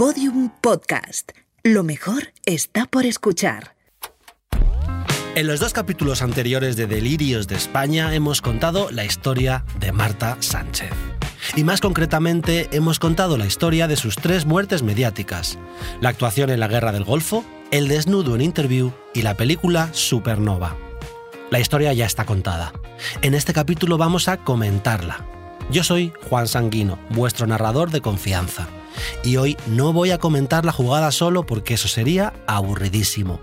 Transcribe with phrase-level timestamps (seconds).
[0.00, 1.32] Podium Podcast.
[1.62, 3.76] Lo mejor está por escuchar.
[5.34, 10.38] En los dos capítulos anteriores de Delirios de España hemos contado la historia de Marta
[10.40, 10.88] Sánchez.
[11.54, 15.58] Y más concretamente hemos contado la historia de sus tres muertes mediáticas,
[16.00, 20.78] la actuación en la Guerra del Golfo, el desnudo en Interview y la película Supernova.
[21.50, 22.72] La historia ya está contada.
[23.20, 25.26] En este capítulo vamos a comentarla.
[25.70, 28.66] Yo soy Juan Sanguino, vuestro narrador de confianza.
[29.22, 33.40] Y hoy no voy a comentar la jugada solo porque eso sería aburridísimo.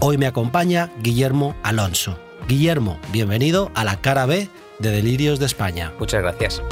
[0.00, 2.18] Hoy me acompaña Guillermo Alonso.
[2.48, 4.48] Guillermo, bienvenido a la cara B
[4.78, 5.92] de Delirios de España.
[5.98, 6.62] Muchas gracias.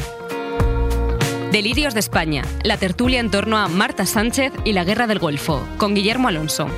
[1.52, 5.66] Delirios de España, la tertulia en torno a Marta Sánchez y la Guerra del Golfo,
[5.78, 6.68] con Guillermo Alonso.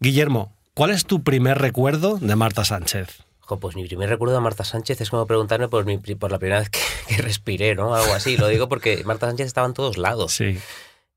[0.00, 3.24] Guillermo, ¿cuál es tu primer recuerdo de Marta Sánchez?
[3.58, 6.60] Pues mi primer recuerdo de Marta Sánchez es como preguntarme por, mi, por la primera
[6.60, 6.70] vez
[7.08, 7.94] que, respiré, ¿no?
[7.94, 8.36] Algo así.
[8.36, 10.32] Lo digo porque Marta Sánchez estaba en todos lados.
[10.32, 10.58] Sí.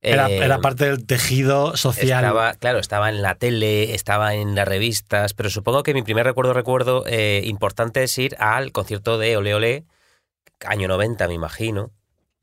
[0.01, 2.23] Era, era, eh, parte del tejido social.
[2.23, 6.25] Estaba, claro, estaba en la tele, estaba en las revistas, pero supongo que mi primer
[6.25, 9.85] recuerdo, recuerdo eh, importante es ir al concierto de Ole Ole,
[10.63, 11.91] año 90, me imagino,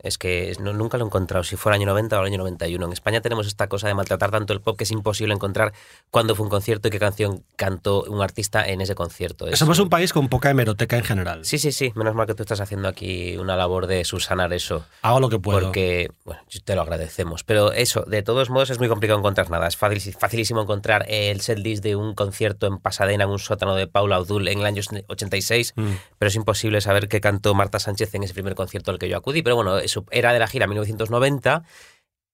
[0.03, 2.87] es que nunca lo he encontrado, si fuera año 90 o el año 91.
[2.87, 5.73] En España tenemos esta cosa de maltratar tanto el pop que es imposible encontrar
[6.11, 9.47] cuándo fue un concierto y qué canción cantó un artista en ese concierto.
[9.57, 11.45] Somos un país con poca hemeroteca en general.
[11.45, 11.93] Sí, sí, sí.
[11.95, 14.85] Menos mal que tú estás haciendo aquí una labor de subsanar eso.
[15.03, 15.61] Hago lo que puedo.
[15.61, 17.45] Porque, bueno, te lo agradecemos.
[17.45, 19.67] Pero eso, de todos modos, es muy complicado encontrar nada.
[19.67, 24.17] Es facilísimo encontrar el setlist de un concierto en Pasadena, en un sótano de Paula
[24.17, 25.83] Abdul en el año 86, mm.
[26.19, 29.17] pero es imposible saber qué cantó Marta Sánchez en ese primer concierto al que yo
[29.17, 29.43] acudí.
[29.43, 31.65] Pero bueno, eso era de la gira 1990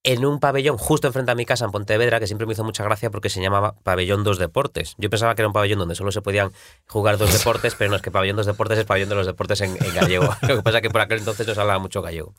[0.04, 2.84] en un pabellón justo enfrente a mi casa en Pontevedra, que siempre me hizo mucha
[2.84, 4.94] gracia porque se llamaba Pabellón Dos Deportes.
[4.96, 6.52] Yo pensaba que era un pabellón donde solo se podían
[6.86, 9.60] jugar dos deportes, pero no es que Pabellón Dos Deportes es Pabellón de los Deportes
[9.60, 10.24] en, gallego.
[10.42, 12.34] Lo que pasa es que por aquel entonces no se hablaba mucho gallego.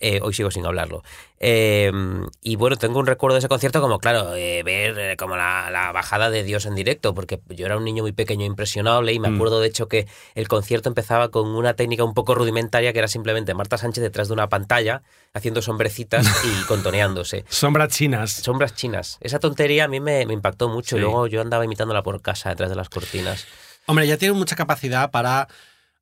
[0.00, 1.02] Eh, hoy sigo sin hablarlo.
[1.38, 1.92] Eh,
[2.42, 6.30] y bueno, tengo un recuerdo de ese concierto como, claro, eh, ver como la, bajada
[6.30, 9.34] de Dios en directo, porque yo era un niño muy pequeño impresionable y me mm.
[9.34, 13.08] acuerdo de hecho que el concierto empezaba con una técnica un poco rudimentaria que era
[13.08, 15.02] simplemente Marta Sánchez detrás de una pantalla
[15.34, 17.44] haciendo sombrecitas y contoneándose.
[17.48, 18.32] Sombras chinas.
[18.32, 19.18] Sombras chinas.
[19.20, 22.76] Esa tontería a mí me, impactó mucho luego yo andaba imitándola por casa detrás de
[22.76, 23.46] las cortinas.
[23.86, 25.48] Hombre, ya tiene mucha capacidad para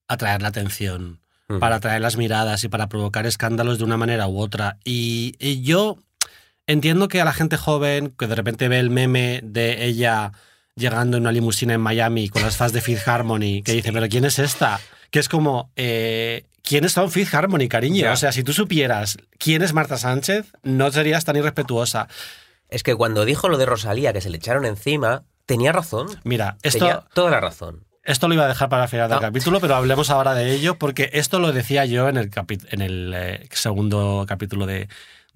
[0.06, 1.20] atraer la atención
[1.60, 4.76] para atraer las miradas y para provocar escándalos de una manera u otra.
[4.84, 5.98] Y, yo
[6.66, 10.32] entiendo que a la gente joven que de repente ve el meme de ella
[10.74, 14.08] llegando en una limusina en Miami con las fans de Fifth Harmony, que dice, pero
[14.08, 14.78] ¿quién es esta?
[15.10, 18.12] Que es como, eh, ¿quién está en Fifth Harmony, cariño?
[18.12, 22.08] O sea, si tú supieras quién es Marta Sánchez, no serías tan irrespetuosa.
[22.68, 26.08] Es que cuando dijo lo de Rosalía, que se le echaron encima, tenía razón.
[26.24, 26.80] Mira, esto...
[26.80, 27.87] Tenía toda la razón.
[28.08, 30.78] Esto lo iba a dejar para el final del capítulo, pero hablemos ahora de ello,
[30.78, 32.30] porque esto lo decía yo en el,
[32.70, 34.88] en el eh, segundo capítulo de,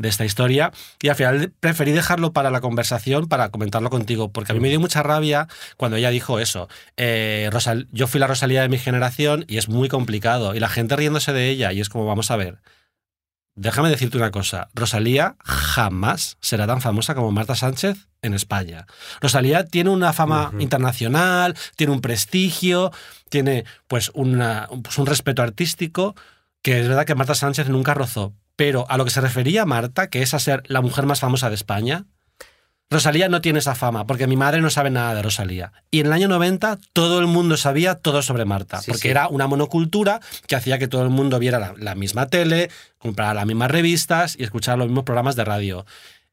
[0.03, 4.55] esta historia y al final preferí dejarlo para la conversación, para comentarlo contigo, porque a
[4.55, 6.69] mí me dio mucha rabia cuando ella dijo eso.
[6.97, 10.69] Eh, Rosal yo fui la Rosalía de mi generación y es muy complicado y la
[10.69, 12.57] gente riéndose de ella y es como vamos a ver.
[13.55, 18.87] Déjame decirte una cosa, Rosalía jamás será tan famosa como Marta Sánchez en España.
[19.21, 22.93] Rosalía tiene una fama internacional, tiene un prestigio,
[23.29, 26.15] tiene pues, pues, un respeto artístico,
[26.63, 28.33] que es verdad que Marta Sánchez nunca rozó.
[28.57, 31.51] Pero a lo que se refería Marta, que es a ser la mujer más famosa
[31.51, 32.07] de España,
[32.93, 35.73] Rosalía no tiene esa fama, porque mi madre no sabe nada de Rosalía.
[35.91, 39.47] Y en el año 90 todo el mundo sabía todo sobre Marta, porque era una
[39.47, 44.37] monocultura que hacía que todo el mundo viera la, misma tele, comprara las mismas revistas
[44.39, 45.87] y escuchara los mismos programas de radio.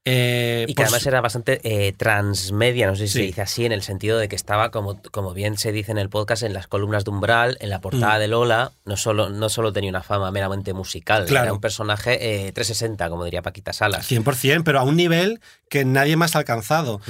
[0.05, 3.73] Eh, y que además era bastante eh, transmedia, no sé si se dice así, en
[3.73, 6.67] el sentido de que estaba, como, como bien se dice en el podcast, en las
[6.67, 8.19] columnas de Umbral, en la portada mm.
[8.19, 13.05] de Lola, no solo, no solo tenía una fama meramente musical, era un personaje 360,
[13.05, 14.09] eh, como diría Paquita Salas.
[14.09, 17.01] 100%, pero a un nivel que nadie más ha alcanzado.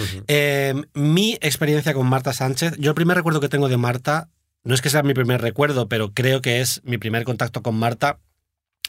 [0.94, 4.30] mi experiencia con Marta Sánchez, yo el primer recuerdo que tengo de Marta,
[4.64, 7.76] no es que sea mi primer recuerdo, pero creo que es mi primer contacto con
[7.76, 8.20] Marta,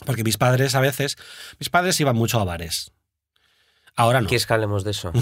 [0.07, 1.17] porque mis padres a veces,
[1.59, 2.93] mis padres iban mucho a bares
[4.01, 4.29] Ahora no.
[4.29, 5.13] ¿Quieres que hablemos de eso?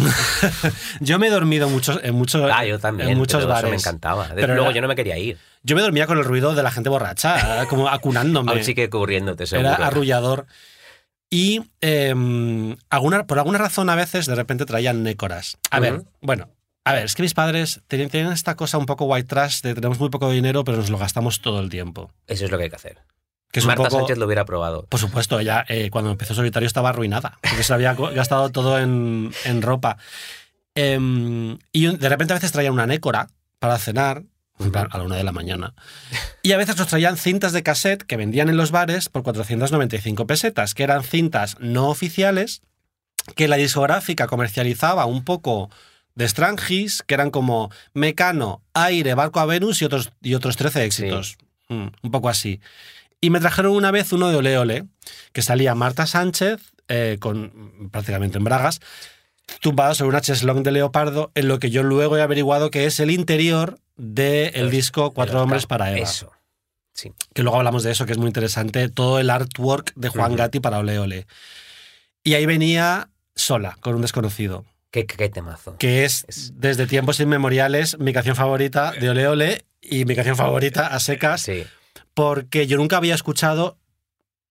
[1.00, 3.64] yo me he dormido muchos, en muchos, ah, yo también, en muchos bares.
[3.64, 4.28] Eso me encantaba.
[4.36, 5.36] Pero luego yo no me quería ir.
[5.64, 8.52] Yo me dormía con el ruido de la gente borracha, como acunándome.
[8.52, 9.70] Aún sí que cubriéndote, seguro.
[9.70, 10.46] Era arrullador.
[11.28, 15.58] Y em, alguna, por alguna razón a veces de repente traían nécoras.
[15.72, 16.48] A ver, bueno,
[16.84, 19.98] a ver, es que mis padres tienen, esta cosa un poco white trash de tenemos
[19.98, 22.12] muy poco dinero, pero nos lo gastamos todo el tiempo.
[22.28, 22.98] Eso es lo que hay que hacer.
[23.50, 24.84] Que Marta Sánchez lo hubiera probado.
[24.86, 29.32] Por supuesto, ella eh, cuando empezó solitario estaba arruinada, porque se había gastado todo en,
[29.62, 29.96] ropa.
[30.74, 33.28] Em, y de repente a veces traía una nécora
[33.58, 34.24] para cenar,
[34.90, 35.74] a la una de la mañana.
[36.42, 40.26] Y a veces nos traían cintas de cassette que vendían en los bares por 495
[40.26, 42.62] pesetas, que eran cintas no oficiales
[43.36, 45.70] que la discográfica comercializaba un poco
[46.14, 50.84] de Strangis, que eran como Mecano, Aire, Barco a Venus y otros, y otros 13
[50.84, 51.38] éxitos.
[51.68, 52.60] Mm, un poco así.
[53.20, 54.84] Y me trajeron una vez uno de Ole Ole,
[55.32, 58.80] que salía Marta Sánchez, eh, con prácticamente en bragas,
[59.60, 63.00] tumbada sobre una cheslong de leopardo, en lo que yo luego he averiguado que es
[63.00, 66.00] el interior del disco Cuatro Hombres para Eva.
[66.08, 66.30] Eso.
[66.92, 67.12] Sí.
[67.34, 70.36] Que luego hablamos de eso, que es muy interesante, todo el artwork de Juan.
[70.36, 71.26] Gatti para Ole Ole.
[72.24, 75.76] Y ahí venía sola, con un desconocido, Qué, qué- qué temazo.
[75.78, 80.36] que es, Es- desde tiempos inmemoriales mi canción favorita de Ole Ole y mi canción
[80.36, 81.64] favorita a secas, Sí.
[82.18, 83.78] Porque yo nunca había escuchado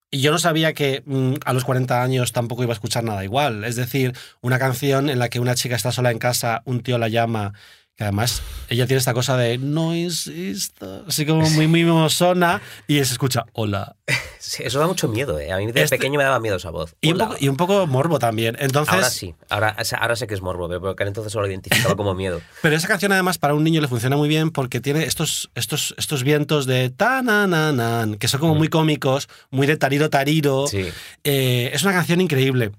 [0.10, 3.26] y yo no sabía que mm, a los 40 años tampoco iba a escuchar nada
[3.26, 3.66] igual.
[3.66, 6.98] Es decir, una canción en la que una chica está sola en casa, un tío
[6.98, 7.56] la llama,
[7.98, 13.02] que además ella tiene esta cosa de no insisto, así como muy mimosona, y se
[13.14, 13.96] escucha hola.
[14.40, 15.52] Sí, Eso da mucho miedo, ¿eh?
[15.52, 16.96] A mí de Este- pequeño me daba miedo esa voz.
[17.02, 18.56] Y un, poco, y un poco morbo también.
[18.60, 21.96] Entonces, Ahora sí, ahora, ahora sé que es morbo, pero porque entonces solo lo identificaba
[21.98, 22.40] como miedo.
[22.62, 25.94] Pero esa canción además para un niño le funciona muy bien porque tiene estos, estos,
[25.98, 30.10] estos vientos de ta na na nan que son como muy cómicos, muy de tariro
[30.10, 30.68] tariro.
[30.68, 30.88] Sí.
[31.26, 32.72] Eh, es una canción increíble.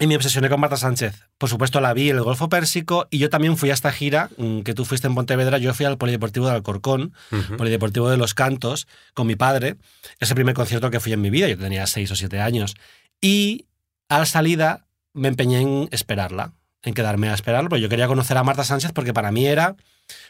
[0.00, 1.22] Y me obsesioné con Marta Sánchez.
[1.38, 4.28] Por supuesto, la vi en el Golfo Pérsico y yo también fui a esta gira
[4.36, 5.58] mm, que tú fuiste en Pontevedra.
[5.58, 7.12] Yo fui al Polideportivo de Alcorcón.
[7.56, 9.76] Polideportivo de los Cantos, con mi padre.
[10.18, 11.48] Es el primer concierto que fui en mi vida.
[11.48, 12.74] Yo tenía seis o siete años.
[13.20, 13.66] Y
[14.08, 18.36] a la salida me empeñé en esperarla, en quedarme a esperarla, porque yo quería conocer
[18.36, 19.76] a Marta Sánchez porque para mí era.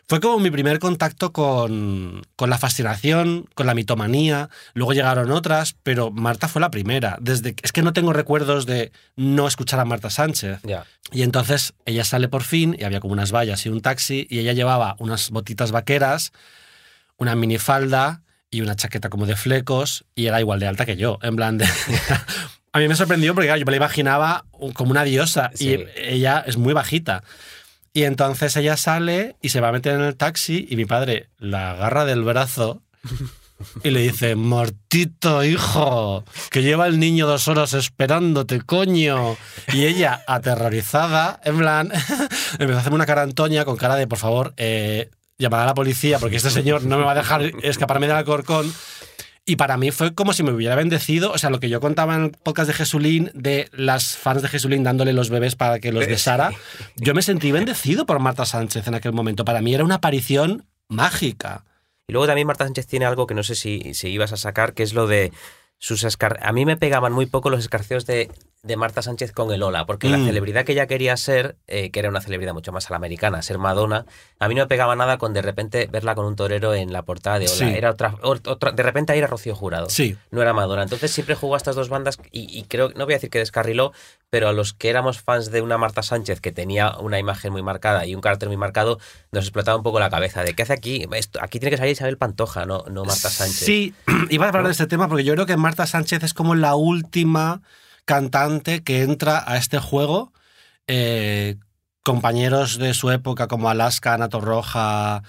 [0.06, 4.48] Fue como mi primer contacto con, con la fascinación, con la mitomanía.
[4.74, 7.16] Luego llegaron otras, pero Marta fue la primera.
[7.20, 10.60] Desde, es que no tengo recuerdos de no escuchar a Marta Sánchez.
[10.62, 10.84] Ya.
[11.10, 14.38] Y entonces ella sale por fin y había como unas vallas y un taxi y
[14.40, 16.32] ella llevaba unas botitas vaqueras,
[17.16, 21.18] una minifalda y una chaqueta como de flecos y era igual de alta que yo,
[21.22, 21.66] en plan de...
[22.72, 25.68] A mí me sorprendió porque claro, yo me la imaginaba como una diosa Sí.
[25.70, 27.22] y ella es muy bajita.
[27.96, 31.30] Y entonces ella sale y se va a meter en el taxi y mi padre
[31.38, 32.82] la agarra del brazo
[33.84, 39.36] y le dice, Martito, hijo, que lleva el niño dos horas esperándote, coño.
[39.72, 41.92] Y ella, aterrorizada, en plan,
[42.58, 45.08] empezó a hacerme una cara Antonia con cara de, por favor, eh,
[45.38, 48.72] llamad a la policía porque este señor no me va a dejar escaparme del Alcorcón.
[49.46, 51.32] Y para mí fue como si me hubiera bendecido.
[51.32, 54.48] O sea, lo que yo contaba en el podcast de Jesulín, de las fans de
[54.48, 56.52] Jesulín dándole los bebés para que los besara,
[56.96, 59.44] yo me sentí bendecido por Marta Sánchez en aquel momento.
[59.44, 61.64] Para mí era una aparición mágica.
[62.06, 64.72] Y luego también Marta Sánchez tiene algo que no sé si, si ibas a sacar,
[64.72, 65.32] que es lo de
[65.78, 66.38] sus escar...
[66.42, 68.30] A mí me pegaban muy poco los escarceos de,
[68.64, 70.26] de Marta Sánchez con el Ola, porque la Mm.
[70.26, 73.42] celebridad que ella quería ser, eh, que era una celebridad mucho más a la americana,
[73.42, 74.06] ser Madonna,
[74.40, 77.02] a mí no me pegaba nada con de repente verla con un torero en la
[77.02, 77.54] portada de Ola.
[77.54, 77.64] Sí.
[77.64, 79.88] Era otra, otra, de repente ahí era Rocío Jurado.
[79.90, 80.16] Sí.
[80.30, 80.82] No era Madonna.
[80.82, 83.38] Entonces siempre jugó a estas dos bandas y, y creo, no voy a decir que
[83.38, 83.92] descarriló,
[84.30, 87.62] pero a los que éramos fans de una Marta Sánchez que tenía una imagen muy
[87.62, 88.98] marcada y un carácter muy marcado,
[89.30, 91.06] nos explotaba un poco la cabeza de qué hace aquí.
[91.12, 93.64] Esto, aquí tiene que salir Isabel Pantoja, no, no Marta Sánchez.
[93.66, 93.94] Sí,
[94.30, 94.68] iba a hablar ¿No?
[94.68, 97.60] de este tema porque yo creo que Marta Sánchez es como la última
[98.04, 100.32] cantante que entra a este juego.
[100.86, 101.56] Eh,
[102.02, 105.22] compañeros de su época como Alaska, Ana Torroja,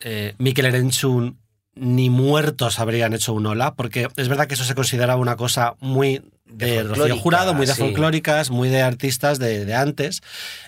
[0.00, 1.38] eh, Mikel Erenchun,
[1.76, 5.74] ni muertos habrían hecho un ola, porque es verdad que eso se considera una cosa
[5.78, 7.80] muy de De Rocío Jurado, muy de sí.
[7.80, 10.20] folclóricas, muy de artistas de, de antes.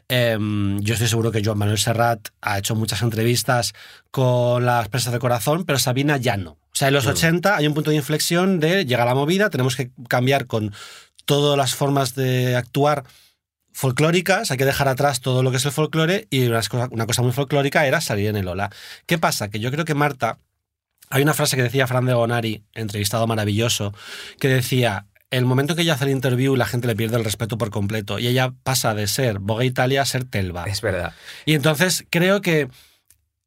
[0.08, 0.38] Eh,
[0.78, 3.72] yo estoy seguro que Joan Manuel Serrat ha hecho muchas entrevistas
[4.12, 6.52] con las presas de corazón, pero Sabina ya no.
[6.52, 7.10] O sea, en los Mm.
[7.10, 10.72] 80 hay un punto de inflexión de llega la movida, tenemos que cambiar con
[11.24, 13.04] todas las formas de actuar
[13.72, 17.06] folclóricas, hay que dejar atrás todo lo que es el folclore y una cosa, una
[17.06, 18.70] cosa muy folclórica era salir en el Ola.
[19.06, 19.48] ¿Qué pasa?
[19.48, 20.38] Que yo creo que Marta,
[21.10, 23.94] hay una frase que decía Fran de Gonari, entrevistado maravilloso,
[24.38, 27.56] que decía, el momento que ella hace el interview la gente le pierde el respeto
[27.56, 30.64] por completo y ella pasa de ser Vogue Italia a ser Telva.
[30.64, 31.14] Es verdad.
[31.46, 32.68] Y entonces creo que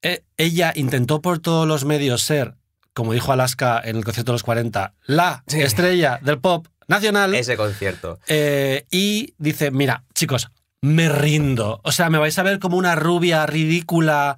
[0.02, 2.56] eh, ella intentó por todos los medios ser,
[2.94, 5.62] como dijo Alaska en el concierto de los 40, la Sí.
[5.62, 7.34] estrella del pop nacional.
[7.36, 8.20] Ese concierto.
[8.28, 10.50] Eh, y dice, mira, chicos,
[10.82, 11.82] me rindo.
[11.84, 14.38] O sea, me vais a ver como una rubia ridícula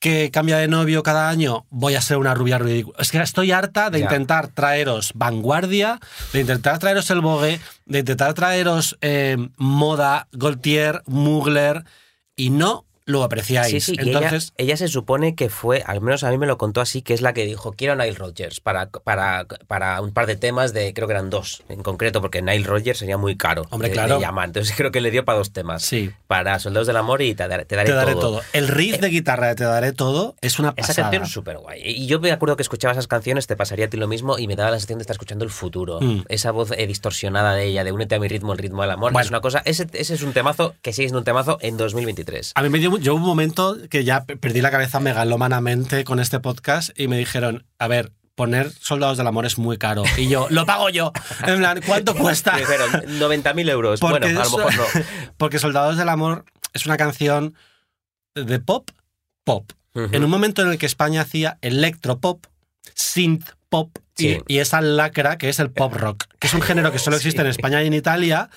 [0.00, 1.66] que cambia de novio cada año.
[1.70, 2.96] Voy a ser una rubia ridícula.
[3.00, 4.04] Es que estoy harta de Ya.
[4.04, 5.98] intentar traeros vanguardia,
[6.32, 11.84] de intentar traeros el Vogue, de intentar traeros eh, moda, Gaultier, Mugler,
[12.36, 13.70] y no lo apreciáis.
[13.70, 16.58] Sí, sí, Entonces, ella, ella se supone que fue, al menos a mí me lo
[16.58, 20.12] contó así, que es la que dijo, quiero a Nile Rodgers para, para, para un
[20.12, 23.36] par de temas de, creo que eran dos en concreto, porque Nile Rodgers sería muy
[23.36, 24.16] caro Hombre, de, claro.
[24.16, 24.46] de llamar.
[24.48, 25.82] Entonces creo que le dio para dos temas.
[25.82, 26.10] Sí.
[26.26, 28.20] Para Soldados del Amor y Te daré, te daré te daré todo.
[28.20, 28.42] todo.
[28.52, 31.04] El riff de guitarra de Te daré todo es una Esa pasada.
[31.04, 31.80] canción es súper guay.
[31.82, 34.46] Y yo me acuerdo que escuchaba esas canciones, te pasaría a ti lo mismo y
[34.46, 35.98] me daba la sensación de estar escuchando el futuro.
[36.00, 36.24] Mm.
[36.28, 39.12] Esa voz eh, distorsionada de ella, de únete a mi ritmo, el ritmo del amor.
[39.12, 39.24] Bueno.
[39.24, 42.52] Es una cosa, ese, ese es un temazo que sigue siendo un temazo en 2023.
[42.54, 46.04] A mí me dio yo hubo un momento que ya pe- perdí la cabeza megalomanamente
[46.04, 50.04] con este podcast y me dijeron, a ver, poner Soldados del Amor es muy caro.
[50.16, 51.12] Y yo, lo pago yo.
[51.46, 52.52] En plan, ¿cuánto cuesta?
[52.52, 54.00] Me dijeron 90.000 euros.
[54.00, 54.84] Porque bueno, a lo mejor no.
[55.36, 57.54] Porque Soldados del Amor es una canción
[58.34, 58.90] de pop,
[59.44, 59.70] pop.
[59.94, 62.46] En un momento en el que España hacía electropop,
[62.94, 64.38] synth pop y- Sí.
[64.48, 67.40] y, esa lacra que es el pop rock, que es un género que solo existe
[67.40, 67.48] en.
[67.48, 68.48] España y en Italia,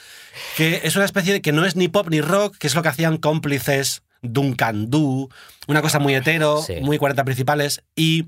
[0.57, 2.81] que es una especie de que no es ni pop ni rock, que es lo
[2.83, 5.29] que hacían cómplices, Duncan Du,
[5.67, 6.75] una cosa muy hetero, Sí.
[6.81, 8.27] muy 40 principales y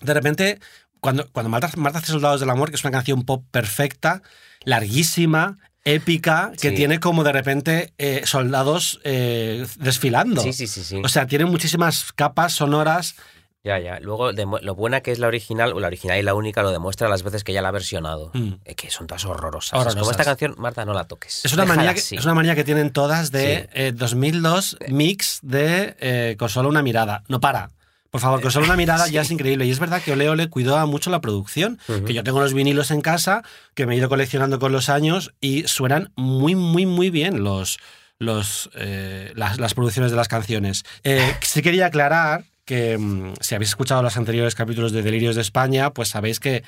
[0.00, 0.58] de repente
[1.00, 4.22] cuando, cuando Marta, Marta hace Soldados del Amor, que es una canción pop perfecta,
[4.64, 6.74] larguísima, épica, que Sí.
[6.76, 10.42] tiene como de repente eh, soldados eh, desfilando.
[10.42, 11.00] Sí, sí, sí, sí.
[11.02, 13.14] O sea, tiene muchísimas capas sonoras.
[13.62, 14.00] Ya, ya.
[14.00, 17.08] Luego, lo buena que es la original, o la original y la única, lo demuestra
[17.08, 18.30] las veces que ya la ha versionado.
[18.32, 18.52] Mm.
[18.76, 19.74] Que son todas horrorosas.
[19.74, 20.00] Horrorosas.
[20.00, 21.44] Como esta canción, Marta, no la toques.
[21.44, 22.16] Es una, Déjala manía que, así.
[22.16, 23.68] es una manía que tienen todas de Sí.
[23.74, 27.22] eh, 2002 mix de eh, Con solo una mirada.
[27.28, 27.70] No para.
[28.10, 29.66] Por favor, con solo una mirada ya es increíble.
[29.66, 31.78] Y es verdad que Ole Ole cuidó mucho la producción.
[32.06, 33.42] Que yo tengo los vinilos en casa,
[33.74, 37.78] que me he ido coleccionando con los años y suenan muy, muy, muy bien los,
[38.18, 40.82] los, eh, las, las producciones de las canciones.
[41.04, 45.42] Eh, sí quería aclarar que mm, si habéis escuchado los anteriores capítulos de Delirios de
[45.42, 46.62] España, pues sabéis que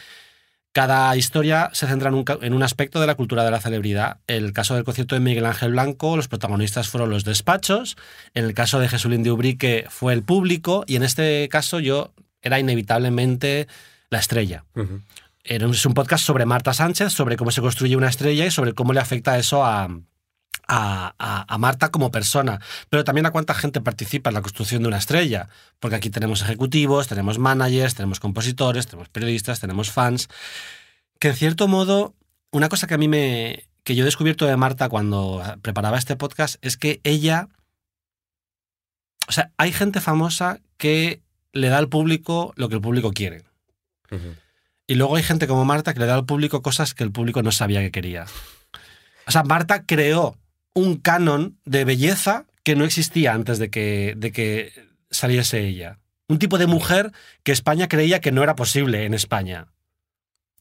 [0.72, 3.60] cada historia se centra en un, ca- en un aspecto de la cultura de la
[3.60, 4.16] celebridad.
[4.26, 7.96] En el caso del concierto de Miguel Ángel Blanco, los protagonistas fueron los despachos.
[8.34, 10.82] En el caso de Jesulín de Ubrique fue el público.
[10.88, 13.68] Y en este caso yo era inevitablemente
[14.10, 14.64] la estrella.
[15.44, 18.92] Es un podcast sobre Marta Sánchez, sobre cómo se construye una estrella y sobre cómo
[18.92, 19.88] le afecta eso a,
[20.74, 24.80] a, a- a Marta como persona, pero también a cuánta gente participa en la construcción
[24.82, 25.48] de una estrella,
[25.80, 30.28] porque aquí tenemos ejecutivos, tenemos managers, tenemos compositores, tenemos periodistas, tenemos fans,
[31.18, 32.14] que en cierto modo,
[32.52, 33.64] una cosa que a mí me...
[33.84, 37.48] que yo he descubierto de Marta cuando preparaba este podcast es que ella...
[39.28, 41.20] O sea, hay gente famosa que
[41.52, 43.44] le da al público lo que el público quiere.
[44.86, 47.42] Y luego hay gente como Marta que le da al público cosas que el público
[47.42, 48.26] no sabía que quería.
[49.26, 50.36] O sea, Marta creó
[50.74, 54.72] un canon de belleza que no existía antes de que, de que
[55.10, 55.98] saliese ella.
[56.28, 57.12] Un tipo de mujer
[57.42, 59.66] que España creía que no era posible en España.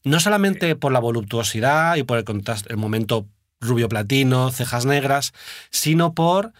[0.04, 3.26] No solamente por la voluptuosidad y por el, contraste- el momento
[3.60, 5.32] rubio platino, cejas negras,
[5.70, 6.52] sino por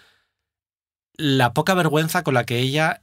[1.17, 3.03] la poca vergüenza con la que ella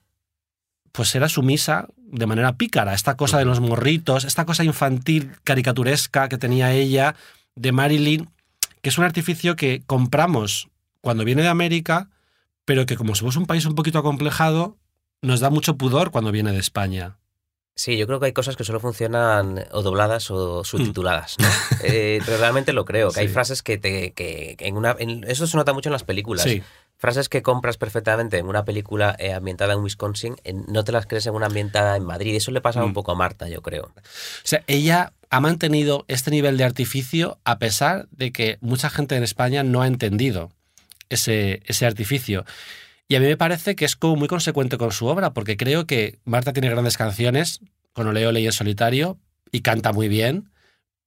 [0.92, 2.94] pues era sumisa de manera pícara.
[2.96, 7.16] Esta cosa de los morritos, esta cosa infantil, caricaturesca que tenía ella
[7.56, 8.30] de Marilyn,
[8.82, 10.70] que es un artificio que compramos
[11.02, 12.10] cuando viene de América,
[12.66, 14.78] pero que como somos un país un poquito acomplejado,
[15.22, 17.18] nos da mucho pudor cuando viene de España.
[17.76, 21.38] Sí, yo creo que hay cosas que solo funcionan o dobladas o subtituladas.
[21.40, 21.48] ¿no?
[21.82, 24.12] Eh, pero realmente lo creo, que hay frases que te.
[24.12, 26.44] Que, que en una, en- eso se nota mucho en las películas.
[26.44, 26.62] Sí.
[27.00, 31.06] Frases que compras perfectamente en una película eh, ambientada en Wisconsin, en- no te las
[31.08, 32.36] crees en una ambientada en Madrid.
[32.36, 32.86] Eso le pasa Mm.
[32.86, 33.86] un poco a Marta, yo creo.
[33.86, 33.92] O
[34.44, 39.24] sea, ella ha mantenido este nivel de artificio a pesar de que mucha gente en
[39.24, 40.52] España no ha entendido
[41.10, 42.46] ese, ese artificio.
[43.08, 45.88] Y a mí me parece que es como muy consecuente con su obra, porque creo
[45.88, 47.62] que Marta tiene grandes canciones,
[47.94, 49.18] con Ole Ole y en solitario,
[49.52, 50.52] y canta muy bien,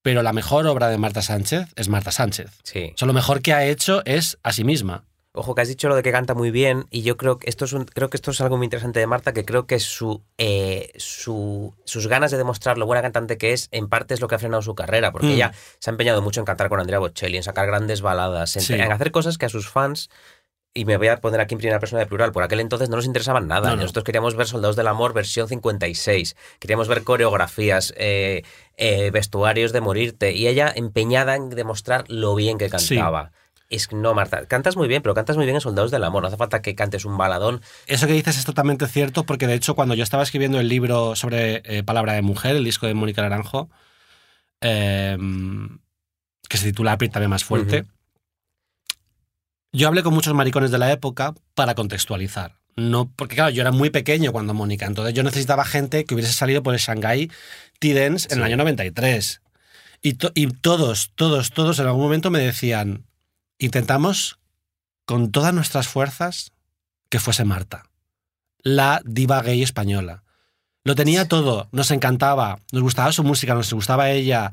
[0.03, 2.51] pero la mejor obra de Marta Sánchez es Marta Sánchez.
[2.65, 2.91] Sí.
[2.95, 5.05] O sea, lo mejor que ha hecho es a sí misma.
[5.35, 7.65] Ojo, que has dicho lo de que canta muy bien, y yo creo que esto
[7.65, 10.23] es, un- creo que esto es algo muy interesante de Marta, que creo que su,
[10.37, 14.29] eh, su- sus ganas de demostrar lo buena cantante que es, en parte es lo
[14.29, 15.31] que ha frenado su carrera, porque Mm.
[15.31, 18.63] ella se ha empeñado mucho en cantar con Andrea Bocelli, en sacar grandes baladas, en,
[18.63, 18.75] Sí.
[18.75, 20.11] en hacer cosas que a sus fans,
[20.75, 22.97] y me voy a poner aquí en primera persona de plural, por aquel entonces no
[22.97, 23.71] nos interesaban nada.
[23.71, 23.83] No, no.
[23.83, 28.43] Nosotros queríamos ver Soldados del Amor versión 56, queríamos ver coreografías, eh,
[28.77, 32.97] eh, vestuarios de morirte, y ella empeñada en demostrar lo bien que Sí.
[33.73, 36.23] Es no, Marta, cantas muy bien, pero cantas muy bien en Soldados del Amor.
[36.23, 37.61] No hace falta que cantes un baladón.
[37.87, 41.17] Eso que dices es totalmente cierto, porque de hecho cuando yo estaba escribiendo el libro
[41.17, 43.71] sobre eh, Palabra de Mujer, el disco de Mónica Naranjo,
[44.61, 45.17] eh,
[46.49, 47.85] que se titula Apriétame más fuerte,
[49.73, 52.59] yo hablé con muchos maricones de la época para contextualizar.
[52.77, 56.33] No, porque claro, yo era muy pequeño cuando Mónica, entonces yo necesitaba gente que hubiese
[56.33, 57.31] salido por el Shanghai
[57.79, 59.41] T-Dance en el año 93.
[60.03, 63.05] Y, to- y todos, todos, todos en algún momento me decían,
[63.65, 64.39] intentamos
[65.05, 66.53] con todas nuestras fuerzas
[67.09, 67.85] que fuese Marta,
[68.63, 70.23] la diva gay española.
[70.85, 74.53] Lo tenía todo, nos encantaba, nos gustaba su música, nos gustaba ella,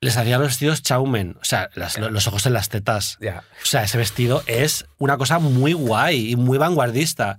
[0.00, 3.18] les hacía los vestidos chaumen, o sea, las- los ojos en las tetas.
[3.20, 3.42] Ya.
[3.62, 7.38] O sea, ese vestido es una cosa muy guay y muy vanguardista.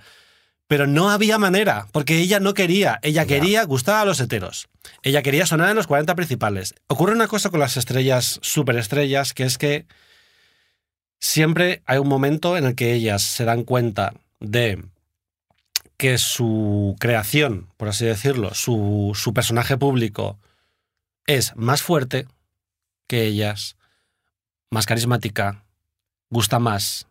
[0.67, 2.99] Pero no había manera, porque ella no quería.
[3.01, 4.67] Ella quería gustar a los heteros.
[5.01, 6.75] Ella quería sonar en los 40 principales.
[6.85, 9.87] Ocurre una cosa con las estrellas, superestrellas, que es que
[11.19, 14.83] siempre hay un momento en el que ellas se dan cuenta de
[15.97, 20.39] que su creación, por así decirlo, su, su personaje público
[21.27, 22.25] es más fuerte
[23.07, 23.75] que ellas,
[24.71, 25.65] más carismática,
[26.29, 27.07] gusta más,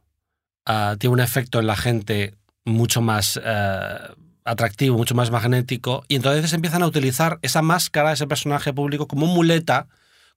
[0.65, 2.35] ah, tiene un efecto en la gente
[2.65, 3.99] mucho más eh,
[4.45, 9.27] atractivo, mucho más magnético, y entonces empiezan a utilizar esa máscara, ese personaje público, como
[9.27, 9.87] muleta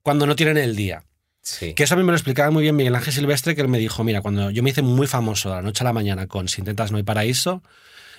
[0.02, 1.04] cuando no tienen el día.
[1.42, 1.74] Sí.
[1.74, 3.78] Que eso a mí me lo explicaba muy bien Miguel Ángel Silvestre, que él me
[3.78, 6.48] dijo, mira, cuando yo me hice muy famoso de la noche a la mañana con
[6.48, 7.62] Si intentas no hay paraíso,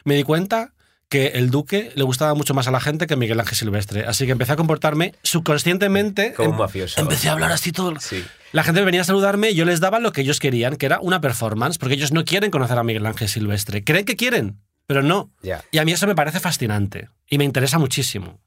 [0.04, 0.74] me di cuenta
[1.10, 4.06] que el Duque le gustaba mucho más a la gente que Miguel Ángel Silvestre.
[4.06, 6.34] Así que empecé a comportarme subconscientemente.
[6.34, 7.00] Como un em- mafioso.
[7.00, 8.00] Empecé a hablar así todo.
[8.00, 8.24] Sí.
[8.52, 11.00] La gente venía a saludarme y yo les daba lo que ellos querían, que era
[11.00, 13.84] una performance, porque ellos no quieren conocer a Miguel Ángel Silvestre.
[13.84, 15.32] Creen que quieren, pero no.
[15.72, 18.40] Y a mí eso me parece fascinante y me interesa muchísimo.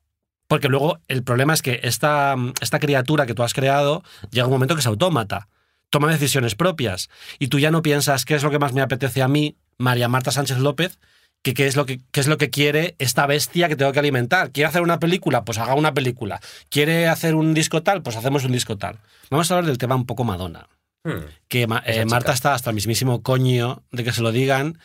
[0.49, 4.53] Porque luego el problema es que esta, esta criatura que tú has creado llega un
[4.53, 5.49] momento que es autómata,
[5.91, 9.23] toma decisiones propias y tú ya no piensas qué es lo que más me apetece
[9.23, 10.99] a mí, María Marta Sánchez López,
[11.43, 13.99] que qué es lo que, qué es lo que quiere esta bestia que tengo que
[13.99, 14.51] alimentar.
[14.51, 15.45] ¿Quiere hacer una película?
[15.45, 16.41] Pues haga una película.
[16.71, 18.03] ¿Quiere hacer un disco tal?
[18.03, 18.99] Pues hacemos un disco tal.
[19.31, 20.67] Vamos a hablar del tema un poco Madonna
[21.07, 21.23] Hmm.
[21.47, 22.33] que eh, Marta chica.
[22.33, 24.81] está hasta el mismísimo coño de que se lo digan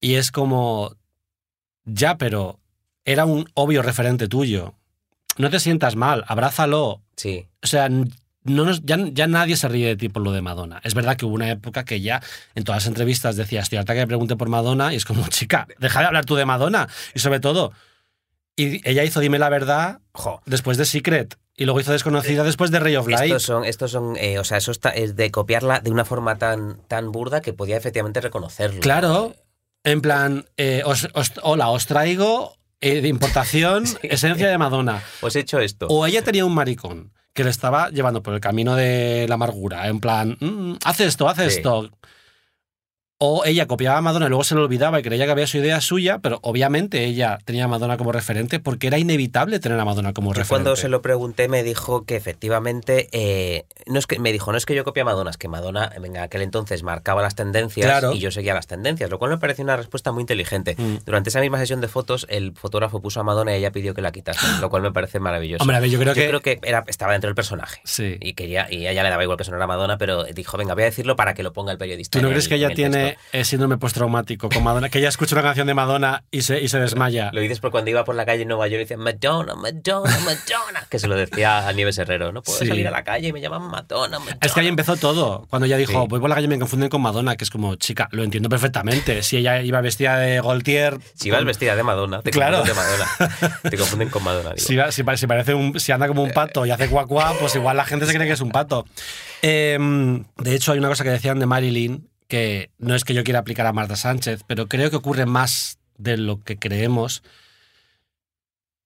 [0.00, 0.94] y es como,
[1.84, 2.60] ya, pero
[3.04, 4.74] era un obvio referente tuyo.
[5.38, 7.02] No te sientas mal, abrázalo.
[7.16, 7.46] Sí.
[7.62, 10.80] O sea, no nos- ya, ya nadie se ríe de ti por lo de Madonna.
[10.84, 12.22] Es verdad que hubo una época que ya
[12.54, 15.26] en todas las entrevistas decía, estoy harta que me pregunte por Madonna y es como,
[15.28, 16.88] chica, deja de hablar tú de Madonna.
[17.14, 17.72] Y sobre todo,
[18.56, 20.40] y ella hizo Dime la verdad Jo.
[20.46, 23.24] después de Secret y luego hizo Desconocida después de Ray of Light.
[23.26, 26.36] Estos son, estos son eh, o sea, eso está, es de copiarla de una forma
[26.36, 28.80] tan, tan burda que podía efectivamente reconocerlo.
[28.80, 29.34] Claro,
[29.84, 35.02] en plan, eh, os- os- hola, os traigo eh, de importación esencia de Madonna.
[35.20, 35.86] Pues he hecho esto.
[35.88, 39.88] O ella tenía un maricón que le estaba llevando por el camino de la amargura,
[39.88, 41.44] en plan, "Mm, haz esto, haz Sí.
[41.44, 41.90] esto.
[43.18, 45.58] O ella copiaba a Madonna y luego se lo olvidaba y creía que había su
[45.58, 49.84] idea suya, pero obviamente ella tenía a Madonna como referente porque era inevitable tener a
[49.84, 50.48] Madonna como Yo referente.
[50.48, 54.58] cuando se lo pregunté me dijo que efectivamente eh, no es que me dijo no
[54.58, 57.86] es que yo copie a Madonna es que Madonna en aquel entonces marcaba las tendencias
[57.86, 58.12] Claro.
[58.14, 60.96] y yo seguía las tendencias lo cual me pareció una respuesta muy inteligente Mm.
[61.06, 64.02] durante esa misma sesión de fotos el fotógrafo puso a Madonna y ella pidió que
[64.02, 66.28] la quitase lo cual me parece maravilloso Hombre, a ver, yo creo yo que...
[66.28, 68.16] creo que era, estaba dentro del personaje Sí.
[68.20, 70.82] y quería y a ella le daba igual que sonara Madonna pero dijo venga voy
[70.82, 72.74] a decirlo para que lo ponga el periodista ¿Tú no crees el- que ella el
[72.74, 74.88] tiene eh, síndrome postraumático con Madonna?
[74.88, 77.30] Que ella escucha una canción de Madonna y se, y se desmaya.
[77.32, 80.18] Lo dices por cuando iba por la calle en Nueva York y decía Madonna, Madonna,
[80.24, 82.32] Madonna, que se lo decía a Nieves Herrero.
[82.32, 82.66] No puedo Sí.
[82.66, 84.38] salir a la calle y me llaman Madonna, Madonna.
[84.40, 85.46] Es que ahí empezó todo.
[85.50, 86.06] Cuando ella dijo, Sí.
[86.08, 88.48] voy por la calle y me confunden con Madonna, que es como, chica, lo entiendo
[88.48, 89.22] perfectamente.
[89.22, 90.98] Si ella iba vestida de Gaultier.
[91.14, 92.58] Si con- vestida de Madonna, te Claro.
[92.58, 93.60] confunden de Madonna.
[93.70, 94.52] Te confunden con Madonna.
[94.56, 97.54] Si, si pa- si parece un, si anda como un pato y hace cuacuá, pues
[97.56, 98.84] igual la gente se cree que es un pato.
[99.42, 103.24] Em, de hecho, hay una cosa que decían de Marilyn, que no es que yo
[103.24, 107.22] quiera aplicar a Marta Sánchez, pero creo que ocurre más de lo que creemos.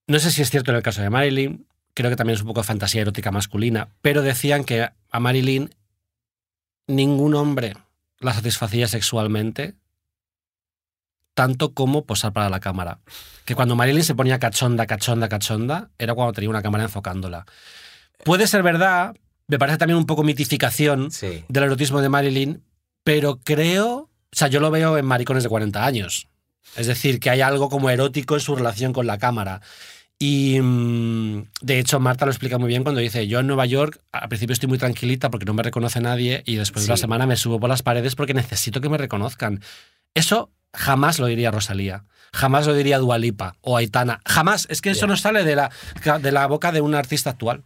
[0.06, 2.48] No sé si es cierto en el caso de Marilyn, creo que también es un
[2.48, 5.70] poco fantasía erótica masculina, pero decían que a Marilyn
[6.86, 7.74] ningún hombre
[8.20, 9.74] la satisfacía sexualmente
[11.34, 12.98] tanto como posar para la cámara.
[13.44, 17.46] Que cuando Marilyn se ponía cachonda, cachonda, cachonda, era cuando tenía una cámara enfocándola.
[18.24, 19.14] Puede ser verdad,
[19.46, 21.44] me parece también un poco mitificación Sí.
[21.48, 22.64] del erotismo de Marilyn,
[23.08, 26.28] pero creo, o sea, yo lo veo en maricones de 40 años.
[26.76, 29.62] Es decir, que hay algo como erótico en su relación con la cámara.
[30.18, 33.98] Y mm, de hecho, Marta lo explica muy bien cuando dice: Yo en Nueva York
[34.12, 37.26] al principio estoy muy tranquilita porque no me reconoce nadie y después de una semana
[37.26, 39.62] me subo por las paredes porque necesito que me reconozcan.
[40.12, 44.20] Eso jamás lo diría Rosalía, jamás lo diría Dualipa o Aitana.
[44.26, 44.66] Jamás.
[44.68, 45.70] Es que eso no sale de la,
[46.20, 47.64] de la boca de un artista actual.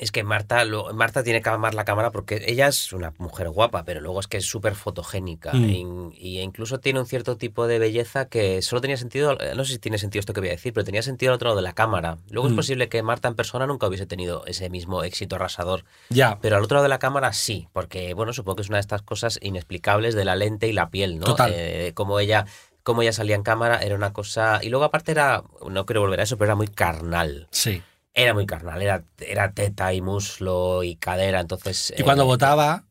[0.00, 3.50] Es que Marta, lo- Marta tiene que amar la cámara porque ella es una mujer
[3.50, 5.64] guapa, pero luego es que es súper fotogénica Mm.
[5.68, 9.64] y, y incluso tiene un cierto tipo de belleza que solo tenía sentido, eh, no
[9.64, 11.56] sé si tiene sentido esto que voy a decir, pero tenía sentido al otro lado
[11.60, 12.16] de la cámara.
[12.30, 12.52] Luego Mm.
[12.52, 16.38] es posible que Marta en persona nunca hubiese tenido ese mismo éxito arrasador, Ya.
[16.40, 18.82] pero al otro lado de la cámara sí, porque bueno, supongo que es una de
[18.82, 21.26] estas cosas inexplicables de la lente y la piel, ¿no?
[21.26, 21.52] Total.
[21.54, 22.46] Eh, como ella
[22.82, 26.18] como ella salía en cámara era una cosa y luego aparte era no quiero volver
[26.20, 27.46] a eso, pero era muy carnal.
[27.50, 27.82] Sí.
[28.14, 31.92] Era muy carnal, era, era teta y muslo y cadera, entonces...
[31.96, 32.84] Y cuando eh, votaba,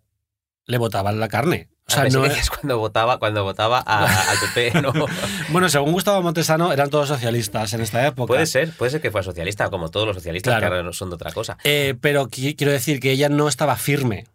[0.65, 1.67] le votaban la carne.
[1.88, 4.93] O sea, no es- cuando votaba, cuando votaba a- al PP, ¿no?
[5.49, 8.27] Bueno, según Gustavo Montesano, eran todos socialistas en esta época.
[8.27, 10.62] puede ser, puede ser que fuera socialista, como todos los socialistas, Claro.
[10.62, 11.58] que ahora no son de otra cosa.
[11.63, 14.25] Eh, pero qui- quiero decir que ella no estaba firme.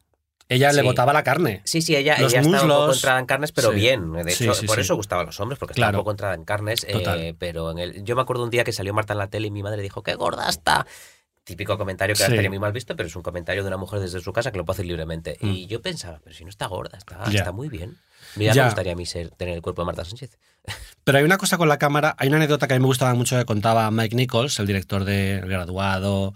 [0.49, 1.63] Ella le botaba la carne.
[1.65, 3.77] Sí, sí, ella, Los ella estaba un poco entrada en carnes, pero Sí.
[3.77, 4.13] bien.
[4.13, 5.89] De hecho, sí, por eso gustaban los hombres, porque Claro.
[5.91, 6.85] estaba un poco entrada en carnes.
[6.89, 9.49] eh, pero en el, yo me acuerdo un día que salió Marta en la tele
[9.49, 10.87] y mi madre dijo, ¡qué gorda está!
[11.45, 12.31] Típico comentario que Sí.
[12.31, 14.57] estaría muy mal visto, pero es un comentario de una mujer desde su casa que
[14.59, 15.37] lo puede hacer libremente.
[15.41, 15.51] Mm.
[15.51, 17.99] Y yo pensaba, pero si no está gorda, está, muy bien.
[18.37, 18.63] Mira, Ya.
[18.63, 20.39] me gustaría a mí ser, tener el cuerpo de Marta Sánchez.
[21.05, 23.15] Pero hay una cosa con la cámara, hay una anécdota que a mí me gustaba
[23.15, 26.33] mucho que contaba Mike Nichols, el director de El Graduado,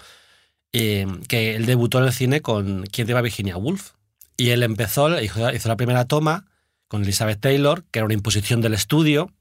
[0.74, 3.92] eh, que él debutó en el cine con ¿Quién te va Virginia Woolf?
[4.38, 6.46] Y él empezó, hizo, hizo la primera toma
[6.86, 9.34] con Elizabeth Taylor, que era una imposición del estudio.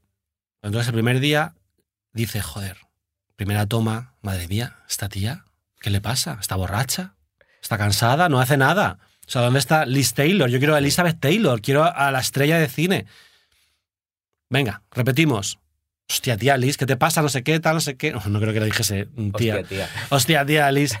[0.60, 1.54] Entonces el primer día
[2.12, 2.76] dice, joder,
[3.36, 5.44] primera toma, madre mía, esta tía,
[5.80, 6.36] ¿qué le pasa?
[6.40, 7.14] ¿Está borracha?
[7.62, 8.28] ¿Está cansada?
[8.28, 8.98] No hace nada.
[9.24, 10.50] O sea, ¿dónde está Liz Taylor?
[10.50, 13.06] Yo quiero a Elizabeth Taylor, quiero a la estrella de cine.
[14.50, 15.60] Venga, repetimos.
[16.10, 17.22] Hostia, tía Liz, ¿qué te pasa?
[17.22, 18.10] No sé qué, tal, no sé qué.
[18.10, 19.06] No, no creo que le dijese
[19.36, 19.58] tía.
[19.58, 19.88] Hostia, tía.
[20.08, 20.98] Hostia, tía Liz.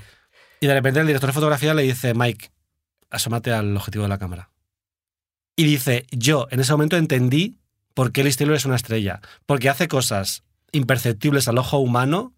[0.60, 2.50] Y de repente el director de fotografía le dice, Mike,
[3.10, 4.50] asómate al objetivo de la cámara.
[5.56, 7.58] Y dice, yo en ese momento entendí
[7.94, 9.20] por qué Liz Taylor es una estrella.
[9.46, 12.34] Porque hace cosas imperceptibles al ojo humano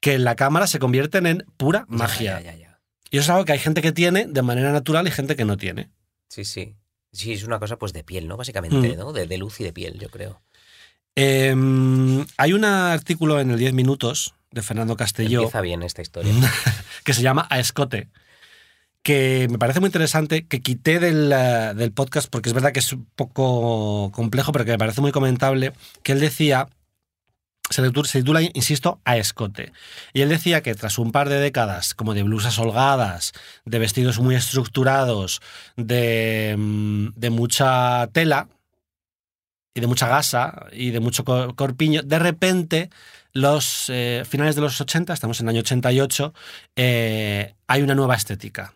[0.00, 2.40] que en la cámara se convierten en pura magia.
[2.40, 2.80] Ya, ya, ya.
[3.10, 5.44] Y eso es algo que hay gente que tiene de manera natural y gente que
[5.44, 5.90] no tiene.
[6.28, 6.74] Sí, sí.
[7.12, 8.38] Sí, es una cosa pues de piel, ¿no?
[8.38, 8.98] Básicamente, Mm.
[8.98, 9.12] ¿no?
[9.12, 10.40] De, de luz y de piel, yo creo.
[11.14, 11.54] Eh,
[12.38, 16.32] hay un artículo en el 10 minutos de Fernando Castelló Empieza bien esta historia.
[17.04, 18.08] que se llama A Escote,
[19.02, 22.80] que me parece muy interesante, que quité del, eh, del podcast porque es verdad que
[22.80, 26.68] es un poco complejo, pero que me parece muy comentable, que él decía,
[27.70, 29.72] se titu- se titula, insisto, A Escote.
[30.12, 33.32] Y él decía que tras un par de décadas como de blusas holgadas,
[33.64, 35.40] de vestidos muy estructurados,
[35.76, 38.48] de, mm, de mucha tela
[39.74, 42.90] y de mucha gasa y de mucho cor- corpiño, de repente
[43.32, 46.34] los eh, finales de los 80, estamos en el año 88,
[46.76, 48.74] eh, hay una nueva estética.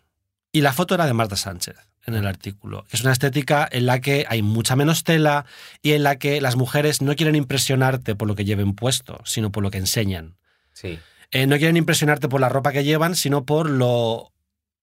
[0.51, 1.75] Y la foto era de Marta Sánchez
[2.07, 2.85] en el artículo.
[2.89, 5.45] Es una estética en la que hay mucha menos tela
[5.81, 9.51] y en la que las mujeres no quieren impresionarte por lo que lleven puesto, sino
[9.51, 10.37] por lo que enseñan.
[10.71, 10.99] Sí.
[11.31, 14.31] Eh, no quieren impresionarte por la ropa que llevan, sino por lo,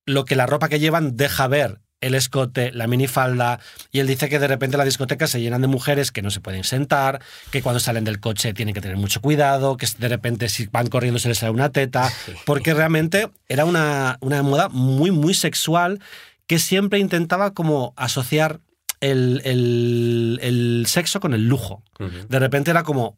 [0.05, 1.81] lo que la ropa que llevan deja ver.
[2.07, 3.61] El escote, la minifalda.
[3.93, 6.41] Y él dice que de repente las discotecas se llenan de mujeres que no se
[6.41, 10.49] pueden sentar, que cuando salen del coche tienen que tener mucho cuidado, que de repente
[10.49, 12.11] si van corriendo se les sale una teta.
[12.47, 16.01] Porque realmente era una, una moda muy, muy sexual
[16.47, 18.61] que siempre intentaba como asociar
[19.01, 21.83] el, el- el sexo con el lujo.
[22.29, 23.17] De repente era como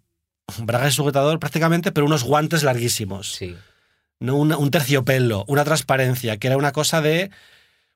[0.59, 3.33] bragas y sujetador prácticamente, pero unos guantes larguísimos.
[3.35, 3.57] Sí.
[4.21, 4.37] ¿no?
[4.37, 7.31] Una- un terciopelo, una transparencia, que era una cosa de.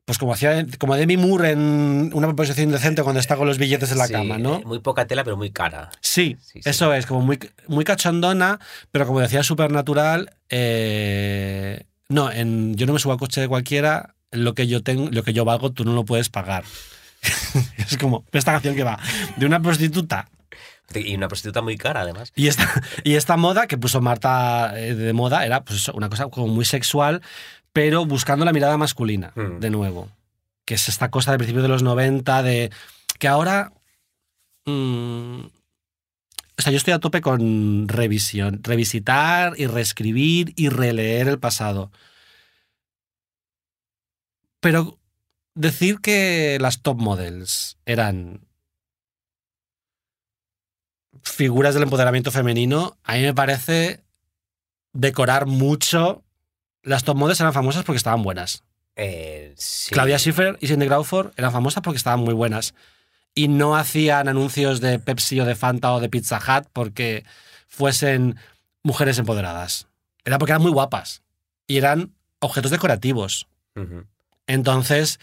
[0.05, 3.93] Pues como hacía como Demi Moore en una posición indecente cuando está con los billetes
[3.93, 4.57] en la Sí, cama, ¿no?
[4.57, 5.91] eh, Muy poca tela, pero muy cara.
[6.01, 6.69] Sí, Sí, sí.
[6.69, 8.59] eso es, como muy, muy cachondona,
[8.91, 14.15] pero como decía Supernatural, eh, no, en Yo no me subo al coche de cualquiera,
[14.33, 16.65] lo que yo tengo, lo que yo valgo, tú no lo puedes pagar.
[17.77, 18.99] es como esta canción que va
[19.37, 20.29] de una prostituta
[20.95, 22.33] Y una prostituta muy cara, además.
[22.35, 22.69] Y esta,
[23.05, 26.65] y esta moda que puso Marta eh, de moda era pues, una cosa como muy
[26.65, 27.21] sexual,
[27.73, 29.61] pero buscando la mirada masculina, Mm.
[29.61, 30.09] de nuevo.
[30.65, 32.71] Que es esta cosa de principios de los 90, de
[33.19, 33.73] que ahora...
[34.67, 35.41] mm,
[36.59, 41.91] o sea, yo estoy a tope con revisión, revisitar y reescribir y releer el pasado.
[44.61, 44.99] Pero
[45.55, 48.47] decir que las top models eran
[51.23, 54.03] figuras del empoderamiento femenino, a mí me parece
[54.93, 56.23] decorar mucho.
[56.83, 58.65] Las top models eran famosas porque estaban buenas.
[58.97, 59.91] Eh, sí.
[59.91, 62.75] Claudia Schiffer y Cindy Crawford eran famosas porque estaban muy buenas.
[63.35, 67.25] Y no hacían anuncios de Pepsi o de Fanta o de Pizza Hut porque
[67.69, 68.37] fuesen
[68.83, 69.87] mujeres empoderadas.
[70.25, 71.23] Era porque eran muy guapas.
[71.67, 73.47] Y eran objetos decorativos.
[74.47, 75.21] Entonces,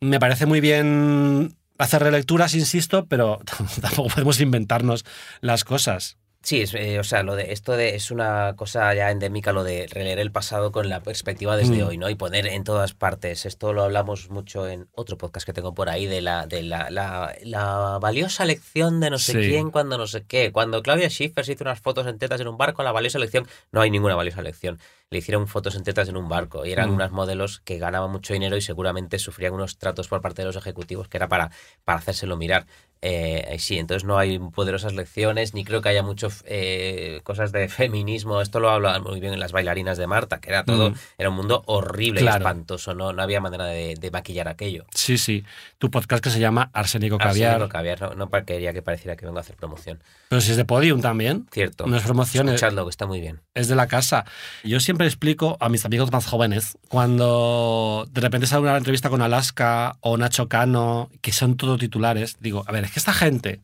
[0.00, 3.40] me parece muy bien hacer relecturas, insisto, pero
[3.80, 5.04] tampoco podemos inventarnos
[5.40, 6.16] las cosas.
[6.40, 9.64] Sí, es, eh, o sea, lo de esto de, es una cosa ya endémica lo
[9.64, 11.86] de releer el pasado con la perspectiva desde Mm.
[11.86, 12.08] hoy, ¿no?
[12.08, 13.44] Y poner en todas partes.
[13.44, 16.90] Esto lo hablamos mucho en otro podcast que tengo por ahí de la, de la,
[16.90, 19.48] la, la valiosa lección de no sé Sí.
[19.50, 20.52] quién cuando no sé qué.
[20.52, 23.46] Cuando Claudia Schiffer se hizo unas fotos en tetas en un barco, la valiosa lección,
[23.72, 24.78] no hay ninguna valiosa lección.
[25.10, 26.94] Le hicieron fotos en tetas en un barco y eran Mm.
[26.94, 30.56] unas modelos que ganaban mucho dinero y seguramente sufrían unos tratos por parte de los
[30.56, 31.50] ejecutivos que era para,
[31.84, 32.66] para hacérselo mirar.
[33.00, 37.68] Eh, sí, entonces no hay poderosas lecciones, ni creo que haya hecho eh, cosas de
[37.68, 38.40] feminismo.
[38.42, 40.94] Esto lo hablaban muy bien en las bailarinas de Marta, que era todo, Mm.
[41.16, 42.38] era un mundo horrible Claro.
[42.38, 42.94] y espantoso.
[42.94, 44.84] No, no había manera de, de maquillar aquello.
[44.92, 45.44] Sí, sí.
[45.78, 47.52] Tu podcast que se llama Arsénico Caviar.
[47.54, 50.02] Arsénico caviar, no, no quería que pareciera que vengo a hacer promoción.
[50.28, 51.46] Pero si es de Podium también.
[51.52, 51.86] Cierto.
[51.86, 53.40] No es promoción, es- Escuchadlo, que está muy bien.
[53.54, 54.24] es de la casa.
[54.64, 59.22] Yo siempre explico a mis amigos más jóvenes, cuando de repente sale una entrevista con
[59.22, 63.60] Alaska o Nacho Cano, que son todo titulares, digo, a ver, es que esta gente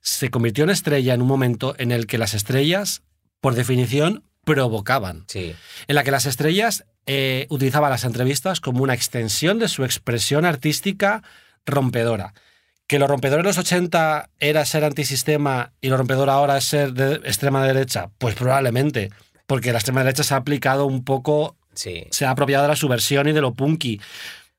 [0.00, 3.02] se convirtió en estrella en un momento en el que las estrellas,
[3.40, 5.24] por definición, provocaban.
[5.26, 5.54] Sí.
[5.86, 10.44] En la que las estrellas eh, utilizaban las entrevistas como una extensión de su expresión
[10.44, 11.22] artística
[11.66, 12.34] rompedora.
[12.86, 16.94] Que lo rompedor en los 80 era ser antisistema y lo rompedor ahora es ser
[16.94, 19.10] de extrema derecha, pues probablemente,
[19.48, 22.04] porque la extrema derecha se ha aplicado un poco, Sí.
[22.12, 24.00] se ha apropiado de la subversión y de lo punky.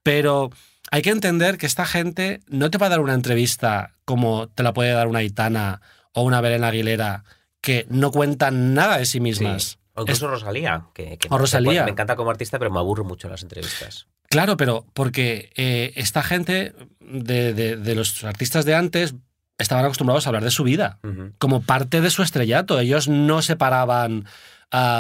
[0.04, 0.50] Pero
[0.92, 4.64] hay que entender que esta gente no te va a dar una entrevista como te
[4.64, 5.82] la puede dar una Aitana
[6.14, 7.24] o una Belén Aguilera,
[7.62, 9.20] que no cuentan nada de sí sí.
[9.20, 9.78] mismas.
[9.94, 10.86] O incluso Rosalía.
[10.94, 11.84] Que, que O Rosalía.
[11.84, 14.08] Me encanta como artista, pero me aburro mucho en las entrevistas.
[14.30, 19.14] Claro, pero porque eh, esta gente de, de- de los artistas de antes
[19.58, 21.00] estaban acostumbrados a hablar de su vida
[21.38, 22.80] como parte de su estrellato.
[22.80, 24.26] Ellos no separaban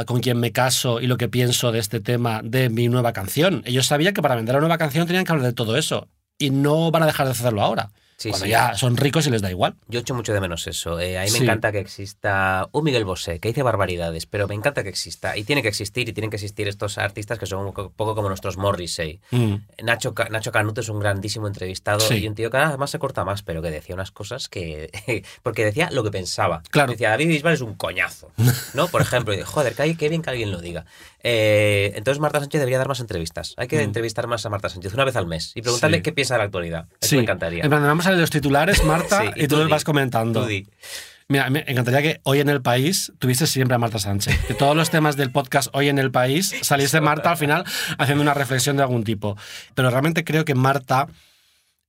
[0.05, 3.61] con quién me caso y lo que pienso de este tema de mi nueva canción.
[3.65, 6.49] Ellos sabían que para vender la nueva canción tenían que hablar de todo eso y
[6.49, 7.91] no van a dejar de hacerlo ahora.
[8.19, 8.51] Sí, cuando sí.
[8.51, 9.75] ya son ricos y les da igual.
[9.87, 10.99] Yo echo mucho de menos eso.
[10.99, 11.43] Eh, a mí me Sí.
[11.45, 15.37] encanta que exista un Miguel Bosé, que dice barbaridades, pero me encanta que exista.
[15.37, 18.27] Y tiene que existir, y tienen que existir estos artistas que son un poco como
[18.27, 19.21] nuestros Morrissey.
[19.31, 19.55] Mm.
[19.83, 23.41] Nacho, Nacho Canuto es un grandísimo entrevistado y un tío que además se corta más,
[23.41, 24.91] pero que decía unas cosas que...
[25.41, 26.61] porque decía lo que pensaba.
[26.71, 26.91] Claro.
[26.91, 28.31] Decía, David Bisbal es un coñazo,
[28.73, 28.87] ¿no?
[28.89, 30.85] Por ejemplo, y dice, joder, qué, bien que alguien lo diga.
[31.23, 33.53] Eh, entonces Marta Sánchez debería dar más entrevistas.
[33.57, 33.81] Hay que Mm.
[33.81, 36.43] entrevistar más a Marta Sánchez una vez al mes y preguntarle qué piensa de la
[36.45, 36.85] actualidad.
[37.01, 37.63] Eso me encantaría.
[37.63, 40.45] En plan, vamos a leer los titulares, Marta, Sí, y tú tú los vas comentando.
[40.47, 40.51] Tú.
[41.31, 44.35] Mira, me encantaría que hoy en el país tuviese siempre a Marta Sánchez.
[44.47, 47.65] Que todos los temas del podcast hoy en el país saliese Marta al final
[47.99, 49.37] haciendo una reflexión de algún tipo.
[49.75, 51.07] Pero realmente creo que Marta,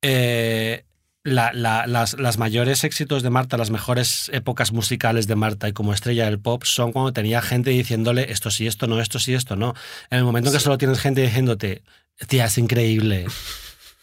[0.02, 0.84] eh,
[1.22, 5.72] la- la- las, las mayores éxitos de Marta, las mejores épocas musicales de Marta y
[5.72, 9.34] como estrella del pop son cuando tenía gente diciéndole esto sí, esto no, esto sí,
[9.34, 9.74] esto no.
[10.10, 10.64] En el momento en que Sí.
[10.64, 11.82] solo tienes gente diciéndote,
[12.28, 13.26] tía, es increíble.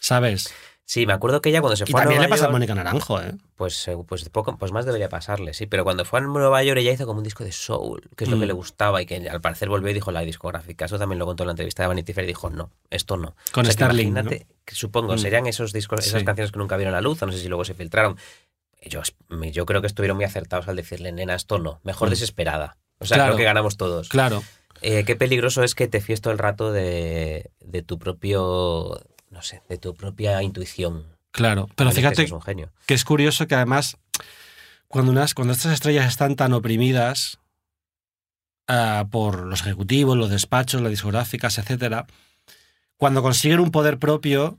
[0.00, 0.52] ¿Sabes?
[0.90, 2.46] Sí, me acuerdo que ella cuando se Y fue a también le Nueva pasa a
[2.46, 3.34] York- Mónica Naranjo, ¿eh?
[3.56, 5.66] Pues, eh, pues, poco, pues más debería pasarle, sí.
[5.66, 8.30] Pero cuando fue a Nueva York ella hizo como un disco de soul, que es
[8.30, 8.40] lo Mm.
[8.40, 10.86] que le gustaba y que al parecer volvió y dijo la discográfica.
[10.86, 13.36] Eso también lo contó en la entrevista de Vanity Fair y dijo, no, esto no.
[13.52, 15.18] Con O sea, que Sterling, imagínate, que supongo, Mm.
[15.18, 16.24] serían esos discos, esas Sí.
[16.24, 18.16] canciones que nunca vieron la luz, o no sé si luego se filtraron.
[18.86, 19.02] Yo,
[19.52, 22.12] yo creo que estuvieron muy acertados al decirle, nena, esto no, mejor Mm.
[22.12, 22.78] desesperada.
[22.98, 23.32] O sea, Claro.
[23.32, 24.08] creo que ganamos todos.
[24.08, 24.42] Claro.
[24.80, 28.98] Eh, qué peligroso es que te fíes todo el rato de, de tu propio,
[29.38, 31.04] no sé, de tu propia intuición.
[31.30, 32.26] Claro, pero fíjate
[32.86, 33.96] que es curioso que además
[34.88, 37.38] cuando, unas, cuando estas estrellas están tan oprimidas
[38.66, 42.08] ah, por los ejecutivos, los despachos, las discográficas, etcétera,
[42.96, 44.58] cuando consiguen un poder propio,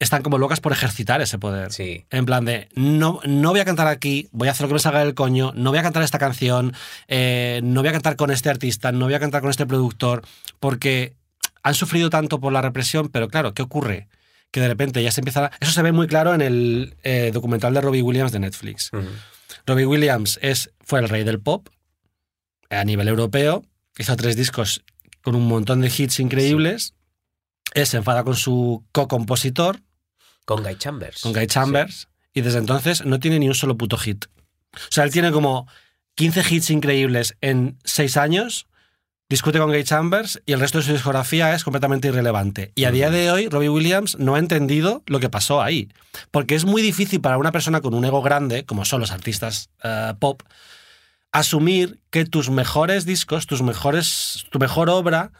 [0.00, 1.72] están como locas por ejercitar ese poder.
[1.72, 2.04] Sí.
[2.10, 4.80] En plan de, no, no voy a cantar aquí, voy a hacer lo que me
[4.80, 6.74] salga del coño, no voy a cantar esta canción,
[7.06, 10.22] eh, no voy a cantar con este artista, no voy a cantar con este productor,
[10.58, 11.14] porque
[11.62, 14.08] han sufrido tanto por la represión, pero claro, ¿qué ocurre?
[14.50, 15.50] Que de repente ya se empieza a...
[15.60, 18.90] Eso se ve muy claro en el eh, documental de Robbie Williams de Netflix.
[19.66, 21.68] Robbie Williams es, fue el rey del pop
[22.70, 23.64] a nivel europeo,
[23.98, 24.84] hizo tres discos
[25.22, 26.94] con un montón de hits increíbles,
[27.74, 29.80] él se enfada con su co-compositor,
[30.44, 31.22] Con Guy Chambers.
[31.22, 34.26] con Guy Chambers, y desde entonces no tiene ni un solo puto hit.
[34.74, 35.66] O sea, él tiene como
[36.14, 38.66] 15 hits increíbles en 6 años,
[39.28, 42.72] discute con Guy Chambers y el resto de su discografía es completamente irrelevante.
[42.74, 45.88] Y a día de hoy, Robbie Williams no ha entendido lo que pasó ahí.
[46.30, 49.68] Porque es muy difícil para una persona con un ego grande, como son los artistas
[49.84, 50.42] eh, pop,
[51.30, 55.30] asumir que tus mejores discos, tus mejores, tu mejor obra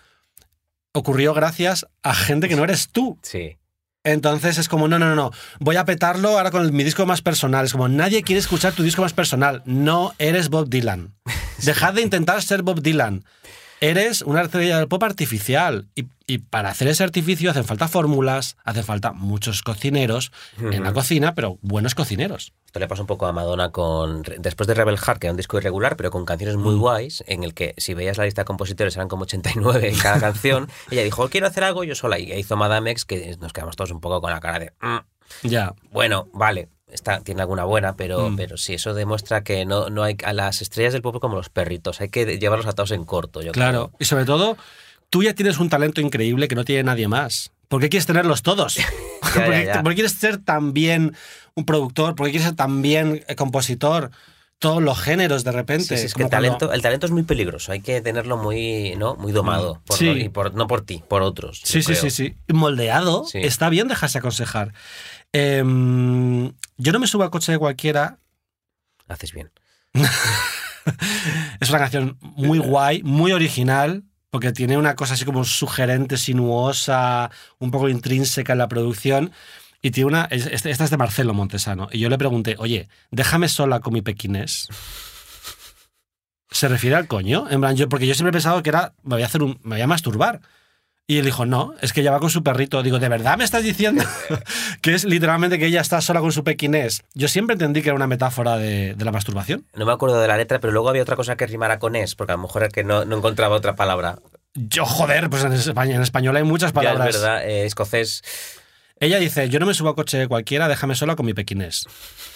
[0.92, 3.18] ocurrió gracias a gente que no eres tú.
[3.22, 3.56] Sí.
[4.04, 7.04] Entonces es como, no, no, no, no, voy a petarlo ahora con el- mi disco
[7.06, 7.64] más personal.
[7.64, 9.62] Es como, nadie quiere escuchar tu disco más personal.
[9.64, 11.14] No eres Bob Dylan.
[11.62, 13.24] Dejad de intentar ser Bob Dylan.
[13.80, 15.86] Eres una estrella del pop artificial.
[15.94, 20.92] Y, y para hacer ese artificio hacen falta fórmulas, hacen falta muchos cocineros en la
[20.92, 22.52] cocina, pero buenos cocineros.
[22.66, 24.22] Esto le pasa un poco a Madonna con.
[24.38, 26.80] Después de Rebel Heart, que era un disco irregular, pero con canciones muy Mm.
[26.80, 30.20] guays, en el que si veías la lista de compositores eran como 89 en cada
[30.20, 30.68] canción.
[30.90, 32.18] ella dijo, quiero hacer algo yo sola.
[32.18, 34.72] Y hizo Madame X, que nos quedamos todos un poco con la cara de.
[34.80, 34.98] "Mm,
[35.48, 35.74] Ya.
[35.92, 36.68] bueno, vale.
[36.90, 38.36] Está, tiene alguna buena, pero, Mm.
[38.36, 41.50] pero sí, eso demuestra que no, no hay a las estrellas del pop como los
[41.50, 43.42] perritos, hay que llevarlos atados en corto.
[43.42, 43.92] Yo Claro.
[43.98, 44.56] Y sobre todo,
[45.10, 47.52] tú ya tienes un talento increíble que no tiene nadie más.
[47.68, 48.74] ¿Por qué quieres tenerlos todos?
[49.22, 49.82] ya, ¿Por, qué, ya.
[49.82, 51.14] por qué quieres ser tan bien
[51.54, 52.14] un productor?
[52.14, 54.10] ¿Por qué quieres ser tan bien eh, compositor?
[54.60, 55.84] todos los géneros de repente.
[55.84, 58.36] Sí, sí, es que el cuando- talento, el talento es muy peligroso, hay que tenerlo
[58.36, 59.14] muy, ¿no?
[59.14, 59.80] muy domado.
[59.86, 60.08] Por, Sí.
[60.08, 61.60] y por- no por ti, por otros.
[61.62, 62.34] Sí, sí, sí, sí.
[62.48, 64.72] Moldeado, está bien dejarse aconsejar.
[65.32, 68.18] Em, yo no me subo al coche de cualquiera.
[69.08, 69.50] Haces bien.
[71.60, 77.30] Es una canción muy guay, muy original, porque tiene una cosa así como sugerente, sinuosa,
[77.58, 79.32] un poco intrínseca en la producción.
[79.82, 80.24] Y tiene una.
[80.30, 81.88] es- Esta esta es de Marcelo Montesano.
[81.92, 84.66] Y yo le pregunté, oye, déjame sola con mi pequinés.
[86.50, 87.46] ¿Se refiere al coño?
[87.50, 88.94] En plan, yo, porque yo siempre he pensado que era.
[89.02, 89.60] Me voy a hacer un.
[89.62, 90.40] Me voy a masturbar.
[91.10, 92.82] Y él dijo, no, es que ella va con su perrito.
[92.82, 94.04] Digo, ¿de verdad me estás diciendo
[94.82, 97.02] que es literalmente que ella está sola con su pequinés?
[97.14, 99.64] Yo siempre entendí que era una metáfora de, de la masturbación.
[99.74, 102.14] No me acuerdo de la letra, pero luego había otra cosa que rimara con es,
[102.14, 104.18] porque a lo mejor es que no, no encontraba otra palabra.
[104.52, 107.08] Yo, joder, pues en, España, en español hay muchas Ya palabras.
[107.08, 108.22] es verdad, eh, escocés.
[109.00, 111.86] Ella dice, yo no me subo a coche cualquiera, déjame sola con mi pequinés.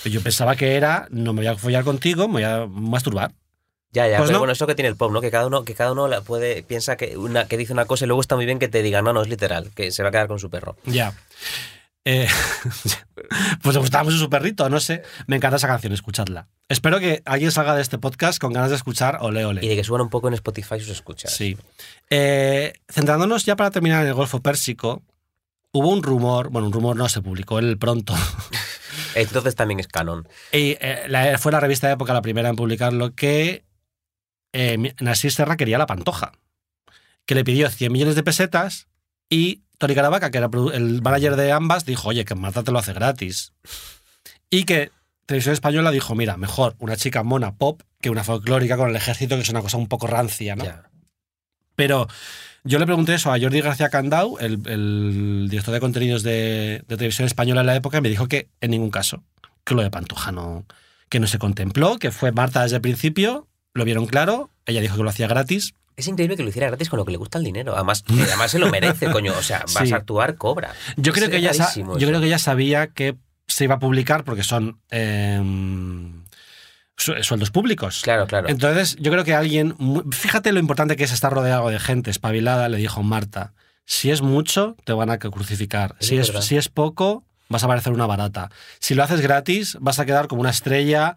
[0.06, 3.32] Yo pensaba que era, no me voy a follar contigo, me voy a masturbar.
[3.92, 4.38] Ya, ya, Pues pero no.
[4.40, 5.20] bueno, eso que tiene el pop, ¿no?
[5.20, 8.04] Que cada uno, que cada uno la puede, piensa que, una, que dice una cosa
[8.04, 10.08] y luego está muy bien que te diga, no, no es literal, que se va
[10.08, 10.76] a quedar con su perro.
[10.86, 11.12] Ya.
[12.04, 12.26] Eh,
[13.62, 15.02] pues le gustaba mucho su perrito, no sé.
[15.26, 16.48] Me encanta esa canción, escuchadla.
[16.68, 19.64] Espero que alguien salga de este podcast con ganas de escuchar Ole Ole.
[19.64, 21.32] Y de que suban un poco en Spotify sus escuchas.
[21.34, 21.56] Sí.
[22.10, 25.02] Eh, centrándonos ya para terminar en el Golfo Pérsico,
[25.70, 28.14] hubo un rumor, bueno, un rumor no se publicó el pronto.
[29.14, 30.26] Entonces también es canon.
[30.52, 33.64] Y eh, la- fue la revista de época la primera en publicarlo que
[34.52, 36.32] eh, Nasir Serra quería la pantoja,
[37.26, 38.88] que le pidió 100 millones de pesetas
[39.28, 42.78] y Tori Caravaca, que era el manager de ambas, dijo, oye, que Marta te lo
[42.78, 43.52] hace gratis.
[44.50, 44.92] Y que
[45.26, 49.36] Televisión Española dijo, mira, mejor una chica mona pop que una folclórica con el ejército,
[49.36, 50.64] que es una cosa un poco rancia, ¿no?
[51.74, 52.06] Pero
[52.64, 56.96] yo le pregunté eso a Jordi García Candau, el, el director de contenidos de, de
[56.96, 59.24] televisión española en la época, y me dijo que en ningún caso,
[59.64, 60.66] que lo de Pantoja no,
[61.08, 64.96] que no se contempló, que fue Marta desde el principio, lo vieron claro, ella dijo
[64.96, 65.74] que lo hacía gratis.
[65.96, 67.74] Es increíble que lo hiciera gratis con lo que le gusta el dinero.
[67.74, 69.34] Además, además se lo merece, coño.
[69.36, 69.92] O sea, vas Sí.
[69.92, 70.72] a actuar, cobra.
[70.96, 74.42] Yo creo, que ella, yo creo que ella sabía que se iba a publicar porque
[74.42, 76.24] son em,
[76.96, 78.00] su- sueldos públicos.
[78.02, 78.48] Claro, claro.
[78.48, 79.74] Entonces, yo creo que alguien,
[80.12, 83.52] fíjate lo importante que es estar rodeado de gente espabilada, le dijo Marta,
[83.84, 85.96] si es mucho, te van a crucificar.
[86.00, 88.50] Es Si es, si es poco, vas a parecer una barata.
[88.78, 91.16] Si lo haces gratis, vas a quedar como una estrella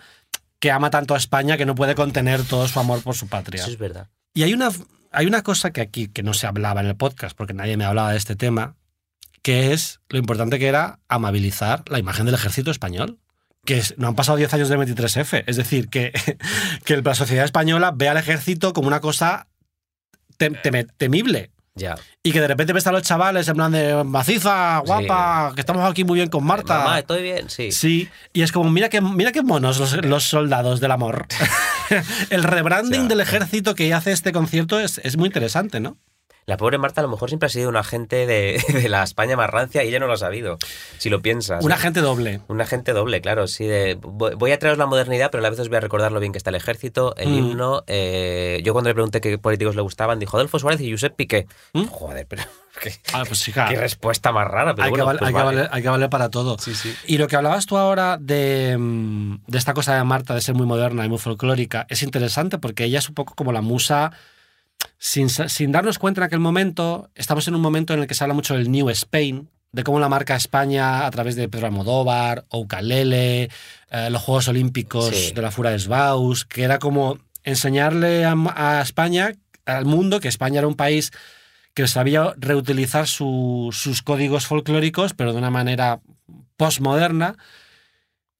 [0.59, 3.61] que ama tanto a España que no puede contener todo su amor por su patria.
[3.61, 4.09] Eso es verdad.
[4.33, 4.69] Y hay una,
[5.11, 7.85] hay una cosa que aquí, que no se hablaba en el podcast, porque nadie me
[7.85, 8.75] hablaba de este tema,
[9.41, 13.19] que es lo importante que era amabilizar la imagen del ejército español.
[13.63, 15.43] Que no han pasado 10 años del 23F.
[15.47, 16.11] Es decir, que,
[16.85, 19.47] que la sociedad española ve al ejército como una cosa
[20.37, 21.51] tem- temible.
[21.75, 21.97] Ya.
[22.23, 25.89] Y que de repente ves a los chavales en plan de maciza, guapa, que estamos
[25.89, 26.79] aquí muy bien con Marta.
[26.79, 27.49] Mamá, ¿estoy bien?
[27.49, 27.71] Sí.
[27.71, 31.27] Sí, y es como, mira qué, mira qué monos los, los soldados del amor.
[32.29, 35.97] El rebranding del ejército que hace este concierto es, es muy interesante, ¿no?
[36.47, 39.35] La pobre Marta a lo mejor siempre ha sido un agente de, de la España
[39.35, 40.57] más rancia y ella no lo ha sabido.
[40.99, 41.63] Si lo piensas.
[41.65, 42.41] Un agente doble.
[42.47, 43.65] Un agente doble, claro, sí.
[43.65, 46.19] De, voy a traeros la modernidad, pero a la vez os voy a recordar lo
[46.19, 47.33] bien que está el ejército, el Mm.
[47.33, 47.83] himno.
[47.87, 51.47] eh, yo cuando le pregunté qué políticos le gustaban, dijo Adolfo Suárez y Josep Piqué.
[51.73, 51.85] ¿Mm?
[51.85, 52.43] Joder, pero
[52.81, 54.75] qué, Ah, pues hija, qué respuesta más rara.
[54.75, 55.55] Pero hay, bueno, que pues hay que vale.
[55.57, 56.57] valer, hay que valer para todo.
[56.59, 56.93] Sí, sí.
[57.07, 60.53] Y lo que hablabas tú ahora de, mm, de esta cosa de Marta, de ser
[60.53, 64.11] muy moderna y muy folclórica, es interesante porque ella es un poco como la musa,
[64.97, 68.33] sin, darnos cuenta en aquel momento, estamos en un momento en el que se habla
[68.33, 73.49] mucho del New Spain, de cómo la marca España, a través de Pedro Almodóvar, Ucalele,
[73.91, 75.33] eh, los Juegos Olímpicos Sí.
[75.33, 79.33] de la Fura de Sbaus, que era como enseñarle a, a España,
[79.65, 81.11] al mundo, que España era un país
[81.73, 85.99] que sabía reutilizar su- sus códigos folclóricos, pero de una manera
[86.55, 87.35] postmoderna.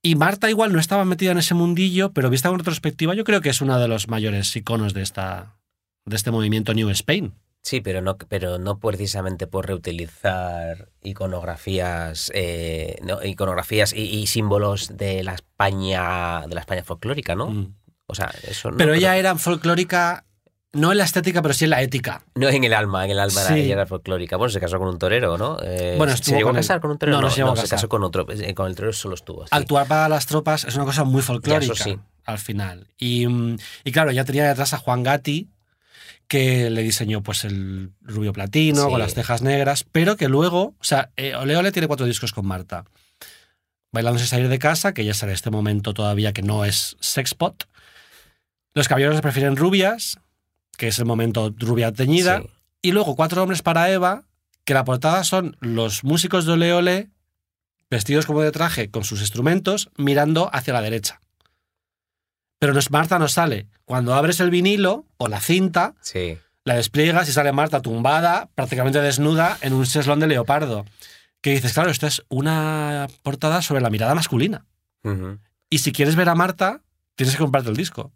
[0.02, 3.42] Y Marta igual no estaba metida en ese mundillo, pero vista con retrospectiva, yo creo
[3.42, 5.55] que es uno de los mayores iconos de, esta,
[6.06, 7.34] de este movimiento New Spain.
[7.62, 14.96] Sí, pero no, pero no precisamente por reutilizar iconografías, eh, no, iconografías y, y símbolos
[14.98, 17.48] de la España, de la España folclórica, ¿no?
[17.50, 17.74] Mm.
[18.08, 18.78] O sea, eso no.
[18.78, 20.26] Pero ella era folclórica,
[20.74, 22.24] no en la estética, pero sí en la ética.
[22.36, 23.62] No en el alma, en el alma era- Sí.
[23.62, 24.38] ella era folclórica.
[24.38, 25.58] Bueno, se casó con un torero, ¿no?
[25.64, 27.18] Eh, Bueno, ¿Se llegó a casar con un torero?
[27.18, 27.78] No, no se llegó a se casar.
[27.78, 28.28] casó con otro.
[28.30, 29.44] eh, Con el torero solo estuvo.
[29.50, 31.98] Actuar para las tropas es una cosa muy folclórica Ya, eso sí.
[32.26, 32.88] al final.
[33.00, 35.50] Y, mm, y claro, ya tenía detrás a Juan Gatti,
[36.28, 38.90] que le diseñó pues el rubio platino, Sí.
[38.90, 42.32] con las cejas negras, pero que luego, o sea, eh, Ole Ole tiene cuatro discos
[42.34, 42.86] con Marta.
[43.92, 47.68] Bailándose salir de casa, que ya en este momento todavía que no es sexpot.
[48.74, 50.20] Los caballeros prefieren rubias,
[50.78, 52.42] que es el momento rubia teñida.
[52.42, 52.48] Sí.
[52.82, 54.26] Y luego Cuatro hombres para Eva,
[54.66, 57.10] que la portada son los músicos de Ole Ole
[57.90, 61.22] vestidos como de traje con sus instrumentos mirando hacia la derecha.
[62.60, 63.68] Pero no es, Marta no sale.
[63.86, 66.38] Cuando abres el vinilo o la cinta, Sí.
[66.64, 70.86] la despliegas y sale Marta tumbada, prácticamente desnuda, en un seslón de leopardo.
[71.42, 74.66] Que dices, claro, esta es una portada sobre la mirada masculina.
[75.70, 76.82] Y si quieres ver a Marta,
[77.16, 78.12] tienes que comprarte el disco.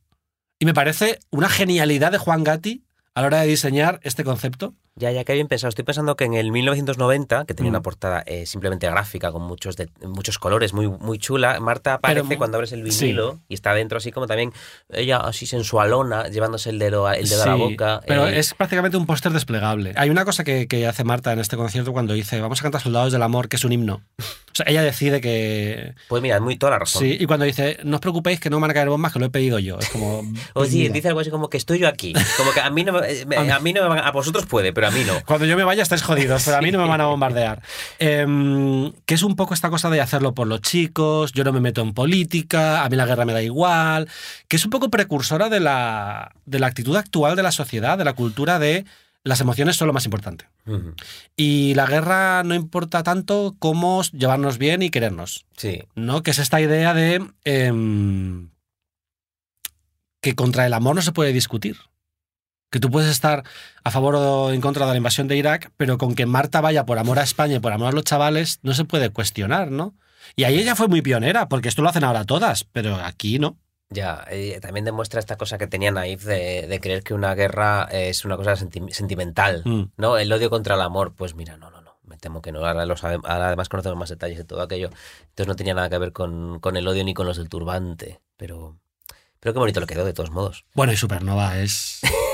[0.58, 2.84] Y me parece una genialidad de Juan Gatti
[3.14, 4.74] a la hora de diseñar este concepto.
[4.96, 5.70] Ya, ya, que bien pensado.
[5.70, 7.76] Estoy pensando que en el 1990, que tenía Mm.
[7.76, 12.26] una portada eh, simplemente gráfica, con muchos de- muchos colores, muy, muy chula, Marta aparece
[12.28, 13.06] Pero- cuando abres el sí.
[13.06, 14.52] vinilo y está dentro así como también
[14.92, 18.02] ella así sensualona, llevándose el dedo, a- el dedo a la Sí, boca.
[18.08, 19.94] Pero eh, es prácticamente un póster desplegable.
[19.96, 22.82] Hay una cosa que, que hace Marta en este concierto cuando dice, vamos a cantar
[22.82, 24.02] Soldados del Amor, que es un himno.
[24.52, 25.94] O sea, ella decide que...
[26.10, 27.04] Pues mira, muy toda la razón.
[27.04, 29.26] Sí, y cuando dice, no os preocupéis que no van a caer bombas, que lo
[29.28, 29.80] he pedido yo.
[29.80, 30.20] Es como...
[30.20, 30.24] O
[30.56, 32.14] pues sí, dice algo así como que estoy yo aquí.
[32.36, 34.46] Como que a mí no me, eh, me- a mí no me van- a vosotros
[34.48, 35.14] puede, pero a mí no.
[35.26, 37.62] Cuando yo me vaya estáis jodidos, pero a mí no me van a bombardear.
[38.00, 41.62] Em, que es un poco esta cosa de hacerlo por los chicos, yo no me
[41.62, 44.08] meto en política, a mí la guerra me da igual,
[44.48, 48.06] que es un poco precursora de la, de la actitud actual de la sociedad, de
[48.06, 48.86] la cultura de
[49.24, 50.46] las emociones son lo más importante.
[51.36, 56.24] Y la guerra no importa tanto como llevarnos bien y querernos, Sí, ¿no?
[56.24, 58.50] Que es esta idea de em,
[60.22, 61.78] que contra el amor no se puede discutir.
[62.70, 63.43] Que tú puedes estar
[63.84, 66.86] a favor o en contra de la invasión de Irak, pero con que Marta vaya
[66.86, 69.95] por amor a España y por amor a los chavales, no se puede cuestionar, ¿no?
[70.36, 73.57] Y ahí ella fue muy pionera, porque esto lo hacen ahora todas, pero aquí no.
[73.89, 74.24] ya.
[74.30, 78.24] eh, también demuestra esta cosa que tenía Naif de, de creer que una guerra es
[78.26, 79.63] una cosa senti- sentimental.
[79.65, 79.84] Mm.
[79.97, 80.17] ¿no?
[80.20, 81.97] El odio contra el amor, pues mira, no, no, no.
[82.03, 82.63] Me temo que no.
[82.65, 84.89] Ahora, lo sabe- ahora además conocemos más detalles de todo aquello.
[85.30, 88.20] Entonces no tenía nada que ver con, con el odio ni con los del turbante.
[88.38, 88.78] Pero,
[89.39, 90.65] pero qué bonito le quedó de todos modos.
[90.76, 92.01] Bueno, y Supernova es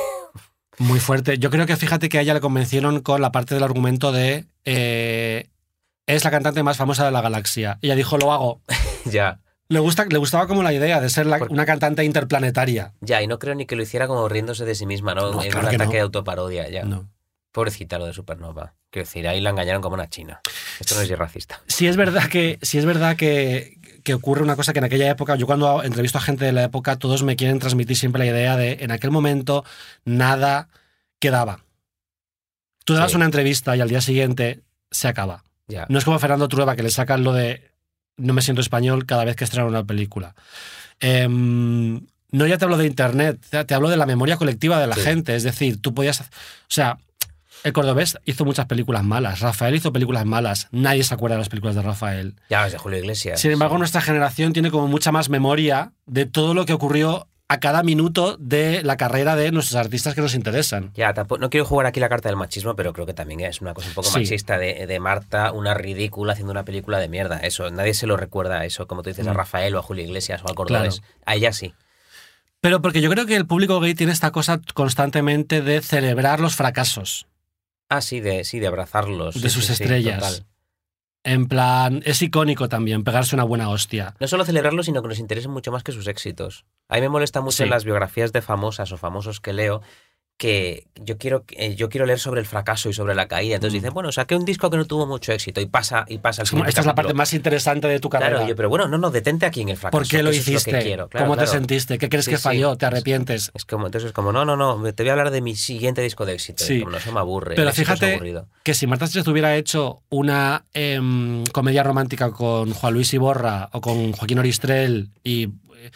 [0.80, 1.38] muy fuerte.
[1.38, 4.45] Yo creo que fíjate que a ella le convencieron con la parte del argumento de
[4.65, 5.49] eh,
[6.07, 7.80] es la cantante más famosa de la galaxia.
[7.82, 8.61] Ella dijo, lo hago.
[9.05, 12.93] ya, Le, gusta, le gustaba como la idea de ser la- una cantante interplanetaria.
[13.01, 13.21] ya.
[13.21, 15.32] Y no creo ni que lo hiciera como riéndose de sí misma, ¿no?
[15.32, 15.93] No, en claro un que ataque no.
[15.93, 16.84] de autoparodia, ya.
[16.84, 17.09] No.
[17.51, 18.73] Pobrecita lo de Supernova.
[18.91, 20.41] Quiero decir, ahí la engañaron como una china.
[20.80, 21.61] Esto no es racista.
[21.67, 23.74] Sí es verdad que, sí es verdad que,
[24.06, 26.64] que ocurre una cosa que en aquella época, yo cuando entrevisto a gente de la
[26.64, 29.66] época, todos me quieren transmitir siempre la idea de en aquel momento
[30.06, 30.70] nada
[31.20, 31.60] quedaba.
[32.86, 33.16] Tú Sí.
[33.16, 35.43] una entrevista y al día siguiente se acaba.
[35.89, 37.72] No es como Fernando Trueba que le sacan lo de
[38.18, 40.36] no me siento español cada vez que estrena una película.
[40.99, 42.01] Em,
[42.32, 44.95] no ya te hablo de internet, te te hablo de la memoria colectiva de la
[44.95, 45.01] Sí.
[45.01, 45.36] gente.
[45.36, 46.22] Es decir, tú podías.
[46.22, 46.26] O
[46.70, 46.99] sea,
[47.66, 51.49] el cordobés hizo muchas películas malas, Rafael hizo películas malas, nadie se acuerda de las
[51.49, 52.36] películas de Rafael.
[52.49, 53.41] Ya de Julio Iglesias.
[53.41, 53.80] Sin embargo, Sí.
[53.80, 58.38] nuestra generación tiene como mucha más memoria de todo lo que ocurrió a cada minuto
[58.39, 60.91] de la carrera de nuestros artistas que nos interesan.
[60.95, 63.61] Ya, tampoco, no quiero jugar aquí la carta del machismo, pero creo que también es
[63.61, 64.20] una cosa un poco Sí.
[64.20, 67.38] machista de, de Marta, una ridícula haciendo una película de mierda.
[67.38, 69.38] Eso, nadie se lo recuerda a eso, como tú dices, a Mm.
[69.38, 71.03] Rafael o a Julio Iglesias o a Cordobés.
[71.28, 71.76] A ella sí.
[72.61, 76.55] Pero porque yo creo que el público gay tiene esta cosa constantemente de celebrar los
[76.55, 77.28] fracasos.
[77.89, 79.36] Ah, sí, de, sí, de abrazarlos.
[79.41, 80.45] De Sí, sus sí, estrellas.
[81.23, 84.13] En plan, es icónico también pegarse una buena hostia.
[84.19, 86.65] No solo celebrarlos, sino que nos interesen mucho más que sus éxitos.
[86.88, 89.81] A mí me molesta mucho en las biografías de famosas o famosos que leo
[90.38, 93.55] que yo quiero, eh, yo quiero leer sobre el fracaso y sobre la caída.
[93.55, 93.81] Entonces Mm.
[93.83, 96.81] dicen, bueno, saqué un disco que no tuvo mucho éxito y pasa, y pasa esta
[96.81, 98.31] es la parte más interesante de tu carrera.
[98.31, 99.97] Claro, yo, pero bueno, no, no, detente aquí en el fracaso.
[99.97, 100.71] ¿Por qué lo hiciste?
[100.71, 101.07] que quiero.
[101.07, 101.97] Claro, ¿Cómo te sentiste?
[101.97, 102.43] ¿Qué crees Sí, que sí.
[102.43, 102.75] falló?
[102.75, 103.51] ¿Te arrepientes?
[103.53, 106.01] Es como, entonces es como, no, no, no, te voy a hablar de mi siguiente
[106.01, 106.65] disco de éxito.
[106.65, 106.81] Sí.
[106.81, 107.55] Como no, me aburre.
[107.55, 108.19] Pero fíjate
[108.63, 113.79] que si Marta Sánchez hubiera hecho una em, comedia romántica con Juan Luis Iborra o
[113.79, 115.91] con Joaquín Oristrel y eh,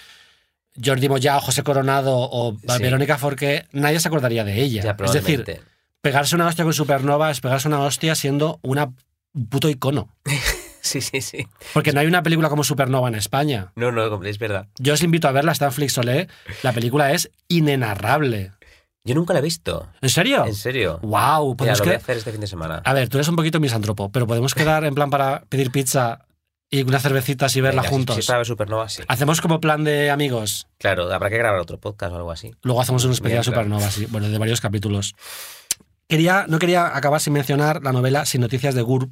[0.83, 2.81] Jordi Moya o José Coronado o Sí.
[2.83, 4.83] Verónica Forqué, nadie se acordaría de ella.
[4.83, 5.61] Ya, es decir,
[6.01, 8.91] pegarse una hostia con Supernova es pegarse una hostia siendo una
[9.33, 10.09] un puto icono.
[10.81, 11.45] Sí, sí, sí.
[11.73, 13.73] Porque no hay una película como Supernova en España.
[13.75, 14.67] No, no, es verdad.
[14.79, 16.29] Yo os invito a verla, está en Flixolé.
[16.63, 18.53] La película es inenarrable.
[19.03, 19.87] Yo nunca la he visto.
[20.01, 20.45] ¿En serio?
[20.45, 20.99] ¿En serio?
[21.01, 21.55] ¡Wow!
[21.57, 22.81] Podemos lo voy a hacer este fin de semana.
[22.85, 26.25] A ver, tú eres un poquito misántropo, pero podemos quedar en plan para pedir pizza
[26.69, 28.15] y unas cervecitas y verla Venga, si- juntos.
[28.17, 29.01] Si, para ver Supernova, sí.
[29.07, 30.67] Hacemos como plan de amigos.
[30.77, 32.51] Claro, habrá que grabar otro podcast o algo así.
[32.61, 33.63] Luego hacemos un especial Bien, claro.
[33.69, 34.05] Supernova, sí.
[34.09, 35.15] Bueno, de varios capítulos.
[36.07, 39.11] Quería, no quería acabar sin mencionar la novela Sin Noticias de GURB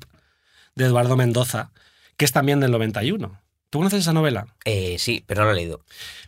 [0.76, 1.72] de Eduardo Mendoza,
[2.16, 3.40] que es también del 91.
[3.70, 4.48] ¿Tú conoces esa novela?
[4.66, 5.82] Eh, sí, pero no lo he leído.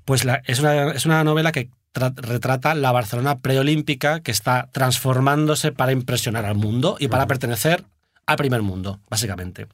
[0.05, 4.69] Pues la- es, una, es una novela que tra- retrata la Barcelona preolímpica que está
[4.71, 7.85] transformándose para impresionar al mundo y para pertenecer
[8.25, 9.67] al primer mundo, básicamente.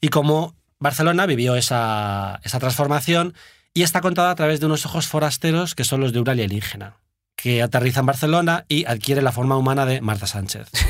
[0.00, 3.34] Y cómo Barcelona vivió esa, esa transformación
[3.72, 6.96] y está contada a través de unos ojos forasteros que son los de un alienígena,
[7.36, 10.68] que aterriza en Barcelona y adquiere la forma humana de Marta Sánchez.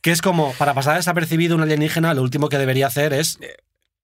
[0.00, 3.40] Que es como, para pasar desapercibido un alienígena, lo último que debería hacer es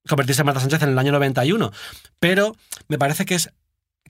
[0.09, 1.71] convertirse en Marta Sánchez en el año 91.
[2.19, 2.57] Pero
[2.89, 3.51] me parece que es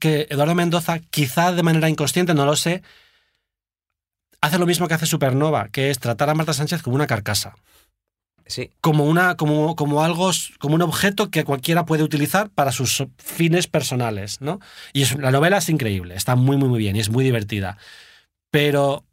[0.00, 2.82] que Eduardo Mendoza, quizá de manera inconsciente, no lo sé,
[4.40, 7.54] hace lo mismo que hace Supernova, que es tratar a Marta Sánchez como una carcasa.
[8.46, 8.70] Sí.
[8.80, 13.66] Como, una, como, como algo, como un objeto que cualquiera puede utilizar para sus fines
[13.68, 14.60] personales, ¿no?
[14.92, 17.78] Y es, la novela es increíble, está muy, muy, muy bien y es muy divertida.
[18.50, 19.04] Pero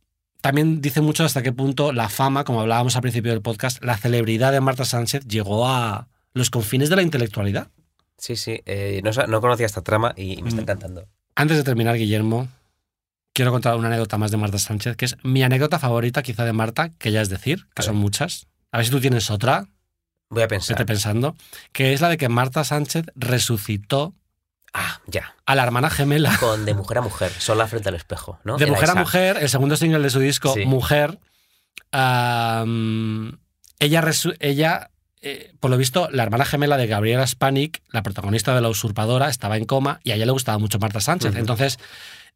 [0.41, 3.97] también dice mucho hasta qué punto la fama, como hablábamos al principio del podcast, la
[3.97, 7.67] celebridad de Marta Sánchez llegó a los confines de la intelectualidad.
[8.17, 8.61] Sí, sí.
[8.65, 10.63] eh, no, no conocía esta trama y me está Mm.
[10.63, 11.07] encantando.
[11.35, 12.49] Antes de terminar, Guillermo,
[13.33, 16.53] quiero contar una anécdota más de Marta Sánchez, que es mi anécdota favorita quizá de
[16.53, 18.01] Marta, que ya es decir, que A son ver.
[18.01, 18.47] muchas.
[18.71, 19.67] A ver si tú tienes otra,
[20.29, 20.73] Voy a pensar.
[20.75, 21.35] esté pensando,
[21.73, 24.13] que es la de que Marta Sánchez resucitó
[24.73, 25.35] Ah, ya.
[25.45, 28.55] a la hermana gemela Con de mujer a mujer, sola frente al espejo, ¿no?
[28.57, 28.95] de Era Mujer a.
[28.95, 30.65] Mujer, el segundo single de su disco, Sí.
[30.65, 31.19] Mujer.
[33.79, 34.03] ella,
[34.39, 34.91] ella
[35.23, 39.29] eh, por lo visto, la hermana gemela de Gabriela Spanik, la protagonista de La Usurpadora,
[39.29, 41.35] estaba en coma y a ella le gustaba mucho Marta Sánchez.
[41.35, 41.77] Entonces,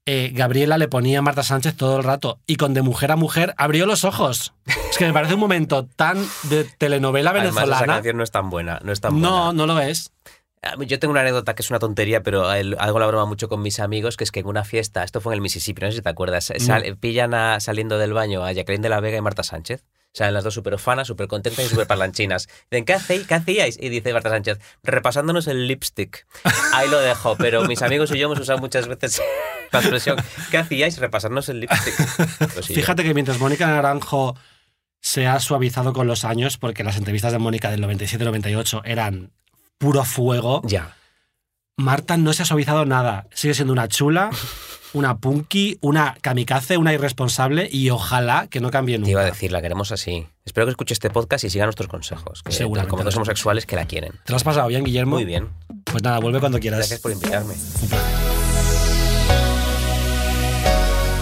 [0.05, 3.15] eh, Gabriela le ponía a Marta Sánchez todo el rato y con De Mujer a
[3.15, 4.53] Mujer abrió los ojos.
[4.89, 7.93] Es que me parece un momento tan de telenovela Además, esa venezolana.
[7.95, 9.53] canción no es tan buena, no es tan No, buena.
[9.53, 10.11] no lo es.
[10.87, 13.79] Yo tengo una anécdota que es una tontería, pero hago la broma mucho con mis
[13.79, 16.01] amigos, que es que en una fiesta, esto fue en el Mississippi, no sé si
[16.01, 19.43] te acuerdas, sal- pillan a- saliendo del baño a Jacqueline de la Vega y Marta
[19.43, 19.83] Sánchez.
[20.15, 22.47] Salen las dos súper fanas, súper contentas y súper parlanchinas.
[22.71, 23.27] Dicen, ¿qué hacéis?
[23.27, 23.77] ¿Qué hacíais?
[23.81, 26.25] Y dice Marta Sánchez, repasándonos el lipstick.
[26.73, 29.21] Ahí lo dejo, pero mis amigos y yo hemos usado muchas veces
[29.73, 30.15] la expresión,
[30.51, 30.99] ¿qué hacíais?
[30.99, 31.95] Repasarnos el lipstick.
[32.53, 34.37] Pues Fíjate que mientras Mónica Naranjo
[35.01, 39.33] se ha suavizado con los años, porque las entrevistas de Mónica del 97-98 eran
[39.77, 40.95] puro fuego, Ya.
[41.75, 43.27] Marta no se ha suavizado nada.
[43.33, 44.29] Sigue siendo una chula,
[44.95, 49.11] una punky, una kamikaze, una irresponsable y ojalá que no cambie Te nunca.
[49.11, 50.25] iba a decir, la queremos así.
[50.45, 52.41] Espero que escuche este podcast y siga nuestros consejos.
[52.43, 54.13] Que, Seguramente como dos homosexuales que la quieren.
[54.23, 55.15] ¿Te lo has pasado bien, Guillermo?
[55.17, 55.49] Muy bien.
[55.83, 56.79] Pues nada, vuelve cuando quieras.
[56.79, 57.55] Gracias por invitarme.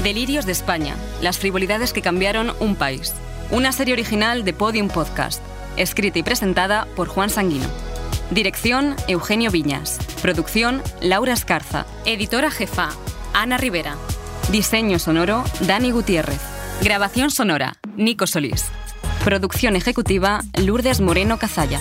[0.04, 3.14] Delirios de España, las frivolidades que cambiaron un país.
[3.50, 5.42] Una serie original de Podium Podcast,
[5.78, 7.68] escrita y presentada por Juan Sanguino.
[8.30, 10.00] Dirección, Eugenio Viñas.
[10.22, 11.86] Producción, Laura Escarza.
[12.06, 12.90] Editora jefa,
[13.34, 13.96] Ana Rivera.
[14.52, 16.40] Diseño sonoro, Dani Gutiérrez.
[16.82, 18.66] Grabación sonora, Nico Solís.
[19.24, 21.80] Producción ejecutiva, Lourdes Moreno Cazalla.